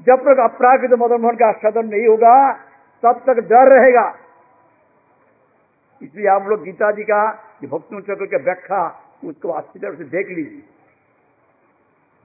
जब 0.06 0.16
तक 0.16 0.38
अप्राकृत 0.38 0.90
मदन 0.92 1.20
मोहन 1.20 1.36
का 1.36 1.48
आस्वादन 1.48 1.88
नहीं 1.88 2.06
होगा, 2.06 2.52
तब 3.02 3.22
तक 3.26 3.32
डर 3.32 3.68
रहेगा। 3.68 4.16
इसलिए 6.02 6.26
आप 6.26 6.46
लोग 6.46 6.62
गीता 6.62 6.90
जी 6.90 7.02
का 7.02 7.32
भक्तों 7.64 8.00
चक्र 8.00 8.26
की 8.26 8.36
व्याख्या, 8.36 9.00
उसको 9.24 9.48
अच्छी 9.48 9.78
तरह 9.78 9.94
से 9.94 10.04
देख 10.04 10.28
लीजिए। 10.28 10.62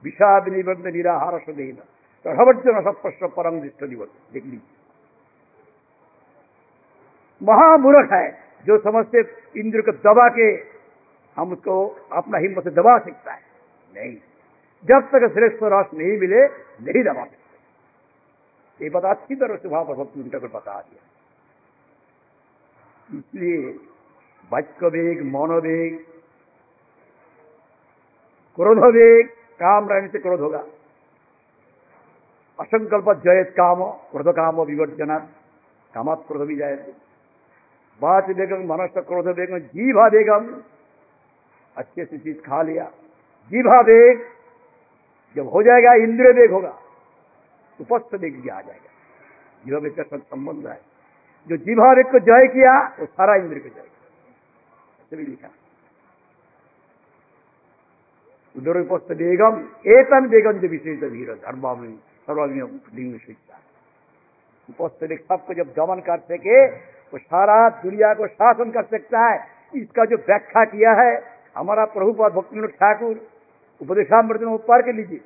विषाद 0.04 0.48
निबंध 0.48 0.86
निराहार 0.86 1.38
सदेन। 1.38 1.78
प्रभवचन 2.24 2.80
सप्रश्न 2.80 3.28
परम 3.28 3.60
दृष्ट 3.60 3.84
दिवस 3.84 4.08
देख 4.32 4.44
लीजिए। 4.44 4.76
महामूर्ख 7.42 8.12
है, 8.12 8.38
जो 8.66 8.78
समझते 8.78 9.18
इंद्र 9.60 9.80
को 9.80 9.92
दबा 9.92 10.28
के 10.28 10.78
हम 11.36 11.52
उसको 11.52 12.06
अपना 12.12 12.38
हिम्मत 12.38 12.64
से 12.64 12.70
दबा 12.70 12.98
सकता 12.98 13.32
है। 13.32 13.40
नहीं। 13.96 14.16
जब 14.84 15.00
तक 15.00 15.32
श्रेष्ठ 15.32 15.58
रस 15.62 15.86
नहीं 15.94 16.18
मिले, 16.18 16.46
नहीं 16.84 17.04
दबा 17.04 17.24
सकते। 17.24 17.48
ये 18.84 18.90
बात 18.90 19.04
अच्छी 19.04 19.34
तरह 19.34 19.56
से 19.56 19.68
वहाँ 19.68 19.84
पर 19.84 19.94
भक्ति 19.94 20.20
उनका 20.20 20.38
बता 20.38 20.80
दिया। 20.80 21.04
इसलिए 23.18 23.78
वाक्य 24.52 24.86
वेग 24.86 25.22
मनोवेग, 25.22 25.98
क्रोधवेग, 28.56 29.28
काम 29.60 29.88
रहने 29.88 30.08
से 30.08 30.18
क्रोध 30.18 30.40
होगा। 30.40 30.66
असंकल्प 32.60 33.12
जयत 33.12 33.50
काम 33.50 33.84
क्रोध 33.84 34.28
काम 34.28 34.60
विवर्जना 34.60 35.18
कामात 35.94 36.24
क्रोध 36.26 36.46
भी 36.48 36.56
जाए 36.56 36.92
बात 38.02 38.30
बेगम 38.30 38.62
मनस 38.72 38.90
क्रोध 38.98 39.36
बेगम 39.36 39.58
जीवा 39.58 40.08
बेगम 40.08 40.62
अच्छे 41.76 42.04
से 42.04 42.18
चीज़ 42.18 42.38
खा 42.38 42.62
लिया। 42.62 42.84
जीवा 43.50 43.80
वेग 43.80 44.22
जब 45.36 45.48
हो 45.48 45.62
जाएगा, 45.62 45.92
इंद्रिय 45.92 46.32
वेग 46.32 46.50
होगा। 46.50 46.78
उपस्थ 47.80 48.14
वेग 48.14 48.42
भी 48.42 48.48
आ 48.48 48.60
जाएगा। 48.60 48.90
जीवा 49.66 49.78
वेग 49.78 49.96
का 49.96 50.02
सब 50.02 50.22
संबंध 50.22 50.66
है? 50.66 50.80
जो 51.48 51.56
जीवा 51.56 51.92
वेग 51.92 52.06
को 52.06 52.18
जय 52.18 52.46
किया, 52.46 52.96
वो 53.00 53.06
सारा 53.06 53.34
इंद्र 53.34 53.58
को 53.58 53.68
जय 53.68 53.80
ऐसे 53.80 55.16
भी 55.16 55.26
लिखा। 55.26 55.48
उदर 58.56 58.80
उपस्थ 58.80 59.12
बेगम 59.12 59.68
एतन 59.86 60.26
वेगम 60.26 60.52
जो 60.52 60.68
विशेष 60.68 61.00
धीर 61.00 61.34
धर्मावली 61.34 61.98
सर्वाग्नि 62.28 63.18
शिक्षा 63.18 63.56
उपस्थ 64.68 65.02
वेग 65.04 65.20
सबको 65.20 65.54
जब 65.54 65.68
दमन 65.74 66.00
कर 66.06 66.18
सके 66.28 66.58
वो 67.12 67.18
सारा 67.18 67.58
दुनिया 67.82 68.12
को 68.14 68.26
शासन 68.28 68.70
कर 68.70 68.84
सकता 68.86 69.20
है। 69.20 69.36
इसका 69.74 70.04
जो 70.04 70.16
व्याख्या 70.18 70.64
किया 70.66 70.92
है, 70.94 71.12
हमारा 71.56 71.84
प्रभुपाद 71.88 72.32
भक्ति 72.32 72.66
ठाकुर 72.74 73.14
उपदेशामृत 73.80 74.40
में 74.40 74.52
उपहार 74.52 74.82
के 74.82 74.92
लीजिए। 74.92 75.20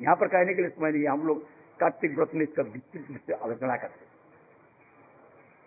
यहाँ 0.00 0.16
पर 0.16 0.26
कहने 0.28 0.54
के 0.54 0.62
लिए 0.62 0.70
समय 0.70 0.90
नहीं, 0.92 1.06
हम 1.06 1.26
लोग 1.26 1.42
कार्तिक 1.80 2.16
व्रत 2.16 2.30
में 2.34 2.42
इसका 2.42 2.62
विस्तृत 2.64 3.06
रूप 3.10 3.18
से 3.26 3.32
आलोचना 3.34 3.76
करते 3.76 4.06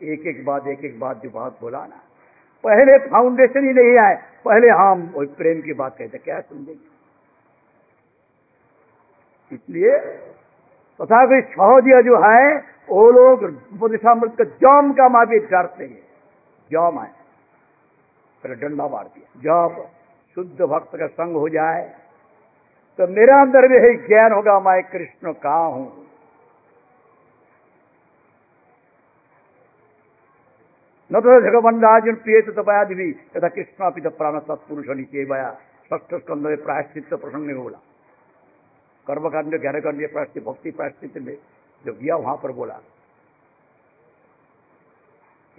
एक 0.01 0.27
एक 0.27 0.43
बात, 0.45 0.67
एक 0.67 0.83
एक 0.85 0.99
बात 0.99 1.21
जो 1.23 1.29
बात 1.29 1.57
बोला 1.61 1.85
ना। 1.85 2.01
पहले 2.63 2.97
फाउंडेशन 3.07 3.67
ही 3.67 3.73
नहीं 3.73 3.97
आए, 3.99 4.15
पहले 4.45 4.69
हम 4.71 5.07
प्रेम 5.37 5.61
की 5.61 5.73
बात 5.75 5.97
कहते, 5.97 6.17
क्या 6.19 6.39
समझेंगे? 6.41 6.89
इसलिए 9.51 9.97
तथा 11.01 11.25
कोई 11.25 11.41
सहोदय 11.43 12.01
जो 12.03 12.17
है, 12.21 12.57
वो 12.89 13.09
लोग 13.11 13.43
उपदेशामृत 13.73 14.35
का 14.37 14.43
जम 14.43 14.91
का 14.93 15.07
माँ 15.09 15.25
भी 15.27 15.39
डरते 15.39 15.83
हैं। 15.83 16.03
जम 16.71 16.99
है। 16.99 17.09
पहले 18.43 18.55
डंडा 18.57 18.87
मार 18.87 19.03
दिया। 19.05 19.27
जब 19.39 19.87
शुद्ध 20.37 20.61
भक्त 20.61 20.95
का 20.95 21.07
संग 21.07 21.35
हो 21.35 21.49
जाए 21.49 21.81
तो 22.99 23.07
मेरा 23.07 23.39
अंदर 23.41 23.67
भी 23.67 23.75
यही 23.75 24.07
ज्ञान 24.07 24.31
होगा, 24.31 24.59
मैं 24.59 24.81
कृष्ण 24.83 25.31
कहा 25.33 25.65
हूँ? 25.65 26.05
न 31.11 31.19
तो 31.19 31.39
जगबंधार्जुन 31.41 32.15
प्रिय 32.15 32.41
तो 32.41 32.51
तपायादि 32.51 32.95
भी, 32.95 33.11
तथा 33.11 33.47
कृष्ण 33.47 33.85
अपनी 33.85 34.09
प्राण 34.09 34.39
सत्पुरुष 34.39 34.85
नीचे 34.89 35.25
बया 35.25 35.49
ष्ठ 35.85 36.15
स्कंद 36.15 36.57
प्रायश्चित 36.57 37.13
प्रसंग 37.13 37.45
में 37.45 37.55
बोला। 37.57 37.79
कर्मकांड 39.07 39.61
ज्ञान 39.61 39.79
कांड 39.79 40.43
भक्ति 40.45 40.71
प्रायश्चित 40.71 41.17
में 41.17 41.37
जो 41.85 41.93
किया, 41.93 42.15
वहाँ 42.15 42.35
पर 42.35 42.51
बोला। 42.51 42.73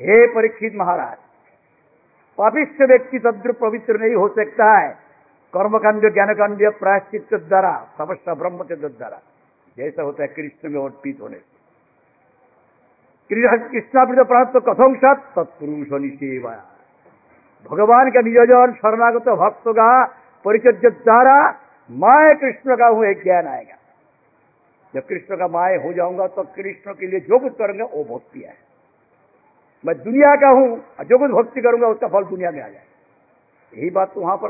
हे 0.00 0.26
परीक्षित 0.26 0.72
महाराज, 0.74 1.16
पापिष्ट 2.38 2.82
व्यक्ति 2.82 3.18
तद्र 3.18 3.52
पवित्र 3.52 3.98
नहीं 4.00 4.14
हो 4.14 4.28
सकता 4.28 4.78
है। 4.78 4.88
कर्मकांड, 5.54 6.12
ज्ञानकांड 6.12 6.72
प्रायश्चित 6.72 7.34
द्वारा 7.34 7.88
समस्या 7.98 8.34
ब्रह्म 8.34 8.62
के 8.62 8.76
द्वारा। 8.76 9.20
जैसा 9.76 10.02
होता 10.02 10.22
है 10.22 10.28
कृष्ण 10.28 10.70
में 10.70 10.82
अर्पित 10.82 11.18
होने 11.20 11.36
से। 11.36 11.52
कृष्णापृत 13.30 14.26
प्राप्त 14.26 14.56
कथम 14.56 14.94
सत 14.94 15.22
तत्पुरुष 15.36 16.00
निषेवा 16.02 16.54
भगवान 17.70 18.10
का 18.10 18.20
नियोजन 18.20 18.72
शरणागत 18.72 19.28
भक्त 19.28 19.64
का 19.68 20.04
परिचर्य 20.44 20.90
द्वारा 20.90 21.61
मैं 21.92 22.36
कृष्ण 22.36 22.76
का 22.76 22.86
हूँ 22.86 23.04
एक 23.06 23.22
ज्ञान 23.22 23.46
आएगा। 23.48 23.76
जब 24.94 25.06
कृष्ण 25.06 25.36
का 25.36 25.46
माए 25.48 25.76
हो 25.76 25.92
जाऊँगा 25.92 26.26
तो 26.28 26.42
कृष्ण 26.54 26.92
के 26.94 27.06
लिए 27.06 27.20
जो 27.22 27.38
कुछ 27.38 27.52
करूँगा, 27.58 27.84
वो 27.86 28.04
भक्ति 28.06 28.40
है। 28.40 28.56
मैं 29.84 29.96
दुनिया 29.98 30.34
का 30.36 30.48
हूँ 30.50 30.68
जो 31.06 31.18
कुछ 31.18 31.30
भक्ति 31.32 31.60
करूँगा, 31.60 31.88
उसका 31.88 32.08
फल 32.08 32.24
दुनिया 32.26 32.50
में 32.50 32.60
आ 32.60 32.68
जाए 32.68 32.84
यही 33.72 33.90
बात 33.90 34.12
तो 34.14 34.20
वहाँ 34.20 34.36
पर 34.36 34.48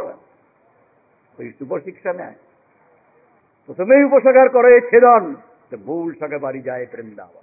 तो 1.38 1.50
सुपर 1.50 1.80
शिक्षा 1.80 2.12
में 2.12 2.24
है। 2.24 2.32
तो 3.68 3.84
भी 3.84 4.04
उपसगर 4.04 4.48
करो, 4.48 4.68
ये 4.68 4.80
छेदन। 4.82 5.32
तो 5.70 5.76
भूल 5.78 6.12
सके 6.14 6.38
बारी 6.38 6.60
जाए 6.62 6.84
वृंदावन। 6.86 7.42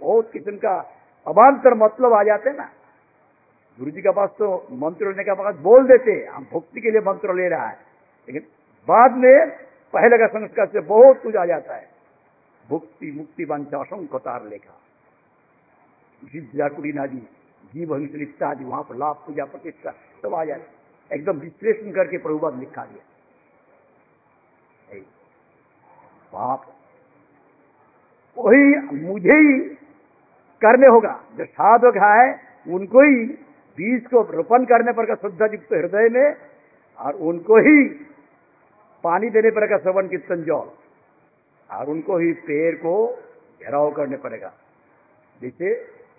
बहुत 0.00 0.30
किस्म 0.32 0.56
का 0.56 0.74
अबांतर 1.26 1.74
मतलब 1.76 2.12
आ 2.12 2.22
जाते 2.22 2.50
ना। 2.52 2.70
गुरु 3.78 3.90
जी 3.90 4.02
के 4.02 4.10
पास 4.12 4.30
तो 4.38 4.48
मंत्र 4.76 5.08
लेने 5.08 5.24
के 5.24 5.32
बाद 5.34 5.54
बोल 5.62 5.86
देते 5.86 6.12
हम 6.26 6.46
भक्ति 6.52 6.80
के 6.80 6.90
लिए 6.90 7.00
मंत्र 7.02 7.34
ले 7.34 7.48
रहा 7.48 7.66
है। 7.66 7.78
लेकिन 8.26 8.42
बाद 8.88 9.12
में 9.14 9.50
पहले 9.94 10.18
का 10.18 10.26
संस्कार 10.28 10.66
से 10.66 10.80
बहुत 10.80 11.22
कुछ 11.22 11.36
आ 11.36 11.44
जाता 11.46 11.74
है। 11.74 11.88
भुक्ति, 12.68 13.10
मुक्ति 13.12 13.44
वंचा 13.44 13.78
असंख्यतार 13.78 14.44
लेखा। 14.44 14.78
कुड़ीना 16.68 17.06
जी 17.06 17.18
जीव 17.72 17.94
हिंसलिप्ता 17.94 18.48
आदि, 18.48 18.64
वहाँ 18.64 18.82
पर 18.82 18.96
लाभ, 18.96 19.16
पूजा, 19.26 19.44
प्रतिष्ठा, 19.44 19.90
सब 20.22 20.34
आ 20.34 20.44
जाए। 20.44 20.62
एकदम 21.10 21.38
विश्लेषण 21.38 21.90
करके 21.92 22.18
प्रभुवाद 22.18 22.58
लिखा 22.58 22.84
दिया। 22.84 23.04
वहाँ 26.32 26.56
वही 28.36 28.64
मुझे 29.00 29.36
ही 29.36 29.58
करने 30.62 30.86
होगा। 30.86 31.12
जो 31.36 31.44
साधक 31.44 31.96
है, 31.98 32.74
उनको 32.74 33.00
ही 33.00 33.24
बीज 33.78 34.06
को 34.06 34.22
रोपण 34.30 34.64
करने 34.64 34.92
पर 34.92 35.06
का 35.06 35.14
शुद्ध 35.14 35.42
युक्त 35.42 35.72
हृदय 35.72 36.08
में, 36.08 36.36
और 36.98 37.14
उनको 37.14 37.56
ही 37.58 37.76
पानी 39.04 39.30
देने 39.30 39.50
पड़ेगा 39.50 39.78
श्रवण 39.78 40.08
कीर्तन 40.08 40.42
जल 40.44 40.70
और 41.70 41.88
उनको 41.88 42.18
ही 42.18 42.32
पेड़ 42.42 42.74
को 42.76 42.94
घेराव 43.60 43.90
करने 43.92 44.16
पड़ेगा। 44.18 44.52
जैसे 45.40 45.74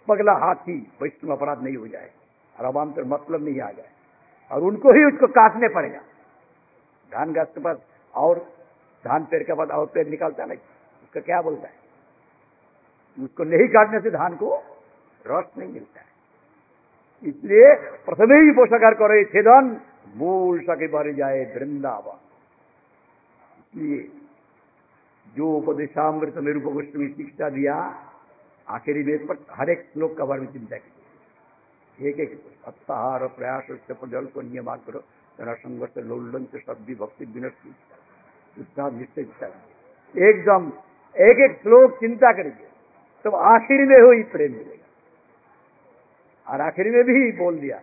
पगला 0.07 0.33
हाथी 0.39 0.75
वैष्णव 1.01 1.31
अपराध 1.31 1.63
नहीं 1.63 1.75
हो 1.77 1.87
जाए 1.87 2.09
और 2.55 2.65
अवान्तर 2.65 3.03
मतलब 3.07 3.43
नहीं 3.43 3.61
आ 3.61 3.69
जाए, 3.71 3.89
और 4.51 4.63
उनको 4.63 4.93
ही 4.93 5.03
उसको 5.05 5.27
काटने 5.29 5.67
पड़ेगा। 5.69 5.99
धान 7.11 7.33
गाछ 7.33 7.47
के 7.47 7.61
बाद 7.61 7.81
और 8.13 8.39
धान 9.03 9.23
पेड़ 9.25 9.43
के 9.43 9.53
बाद 9.53 9.71
और 9.71 9.85
पेड़ 9.93 10.07
निकालता 10.07 10.45
नहीं, 10.45 10.57
उसका 11.03 11.21
क्या 11.21 11.41
बोलता 11.41 11.67
है? 11.67 11.73
उसको 13.17 13.43
नहीं 13.45 13.67
काटने 13.69 13.99
से 13.99 14.09
धान 14.11 14.35
को 14.35 14.55
रस 15.25 15.45
नहीं 15.57 15.71
मिलता 15.71 15.99
है। 15.99 16.11
इसलिए 17.23 17.73
प्रथम 18.05 18.33
ही 18.35 18.51
पोषाकार 18.51 18.93
करे 18.95 19.23
छेदन, 19.25 19.77
मूल 20.15 20.59
सके 20.61 20.87
भर 20.89 21.11
जाए 21.13 21.43
वृंदावन। 21.55 22.19
इसलिए 23.73 24.11
जो 25.35 25.51
उपदेशामृत 25.57 26.37
निरूप 26.37 26.73
गोष्ठी 26.73 26.97
में 26.97 27.13
शिक्षा 27.13 27.49
दिया, 27.49 27.75
आखिरी 28.67 29.03
में 29.03 29.27
पर 29.27 29.45
हर 29.51 29.69
एक 29.69 29.89
श्लोक 29.93 30.17
का 30.17 30.25
बारे 30.25 30.41
में 30.41 30.53
चिंता 30.53 30.77
की। 30.77 32.09
एक 32.09 32.19
एक 32.19 32.43
सप्ताहार 32.65 33.27
प्रयास 33.27 33.63
प्रजल 33.91 34.25
को 34.25 34.41
नियमान 34.41 34.79
करो। 34.87 34.99
तेरा 35.37 35.53
संघर्ष 35.53 35.97
लोलन 35.97 36.43
से 36.43 36.59
शब्दी 36.59 36.95
भक्ति 36.95 37.25
विनष्टि 37.25 37.75
निश्चय 38.91 39.23
एकदम 40.15 40.71
एक 41.15 41.39
एक 41.39 41.59
श्लोक 41.61 41.99
चिंता 41.99 42.31
करेंगे 42.31 42.67
तो 43.25 43.29
आखिर 43.29 43.87
में 43.87 43.99
हुई 43.99 44.23
प्रेम 44.23 44.51
मिलेगा। 44.51 44.85
और 46.47 46.61
आखिरी 46.61 46.89
में 46.89 47.03
भी 47.03 47.37
बोल 47.37 47.59
दिया। 47.59 47.81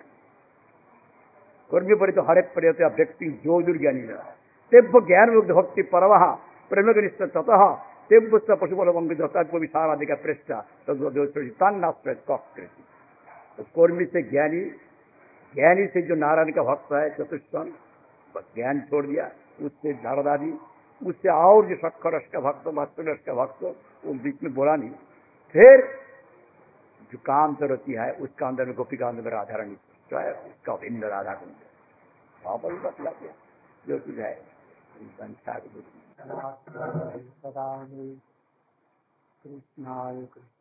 कर्मी 1.70 1.95
पड़े 1.95 2.12
तो 2.12 2.22
हर 2.22 2.38
एक 2.38 2.53
होते 2.66 2.84
व्यक्ति 2.97 3.41
जो 3.45 3.62
दुर्ज्ञानी 3.62 4.03
रहा 4.03 4.36
तेब्ब 4.73 4.99
ज्ञान 5.07 5.31
मुग्ध 5.31 5.51
भक्ति 5.53 5.83
परवह 5.93 6.25
प्रेम 6.71 6.89
निष्ठ 6.99 7.23
ततः, 7.29 7.62
तेब्ब 8.11 8.33
पशुबल 8.53 8.89
वंगित 8.91 9.21
विशाराधिका 9.55 10.14
पृष्ठा 10.16 10.59
तो 10.89 10.95
कर्मी 13.77 14.05
से 14.05 14.23
ज्ञानी 14.25 14.61
ज्ञानी 15.55 15.87
से 15.87 16.03
जो 16.03 16.14
नारायण 16.16 16.51
का 16.53 16.62
भक्त 16.62 16.93
है 16.93 17.09
चतुष्टन 17.11 17.73
ज्ञान 18.55 18.81
छोड़ 18.81 19.05
दिया, 19.07 19.25
उससे 19.62 19.93
नारदादी 19.95 20.53
उससे 21.03 21.29
और 21.31 21.66
जो 21.66 21.77
शक्कर 21.77 22.14
रस 22.16 22.27
का 22.33 22.41
भक्त 22.41 22.68
मस्त 22.75 22.97
का 23.27 23.35
भक्त, 23.35 23.62
वो 24.05 24.12
बीच 24.14 24.43
में 24.43 24.53
बोला 24.55 24.77
नहीं। 24.77 24.91
फिर 25.55 25.83
जो 27.12 27.18
काम 27.27 27.55
तो 27.55 27.66
रहती 27.66 27.93
है, 27.93 28.11
उसका 28.12 28.47
अंदर 28.49 28.64
में 28.66 28.75
गोपी 28.75 28.97
का 28.97 29.09
अंदर 29.09 29.23
में 29.23 29.31
राधा 29.31 29.57
रानी 29.57 29.77
उसका 30.11 30.77
भिन्न 30.77 31.05
राधा 31.07 31.35
कुंड 31.35 31.55
वापस 32.43 32.73
बतला 32.85 33.11
दिया 33.11 33.33
जो 33.85 33.99
कुछ 33.99 34.18
है। 34.18 34.49
संख्या 35.01 35.59
सदा 37.42 37.68
कृष्णाय 39.44 40.24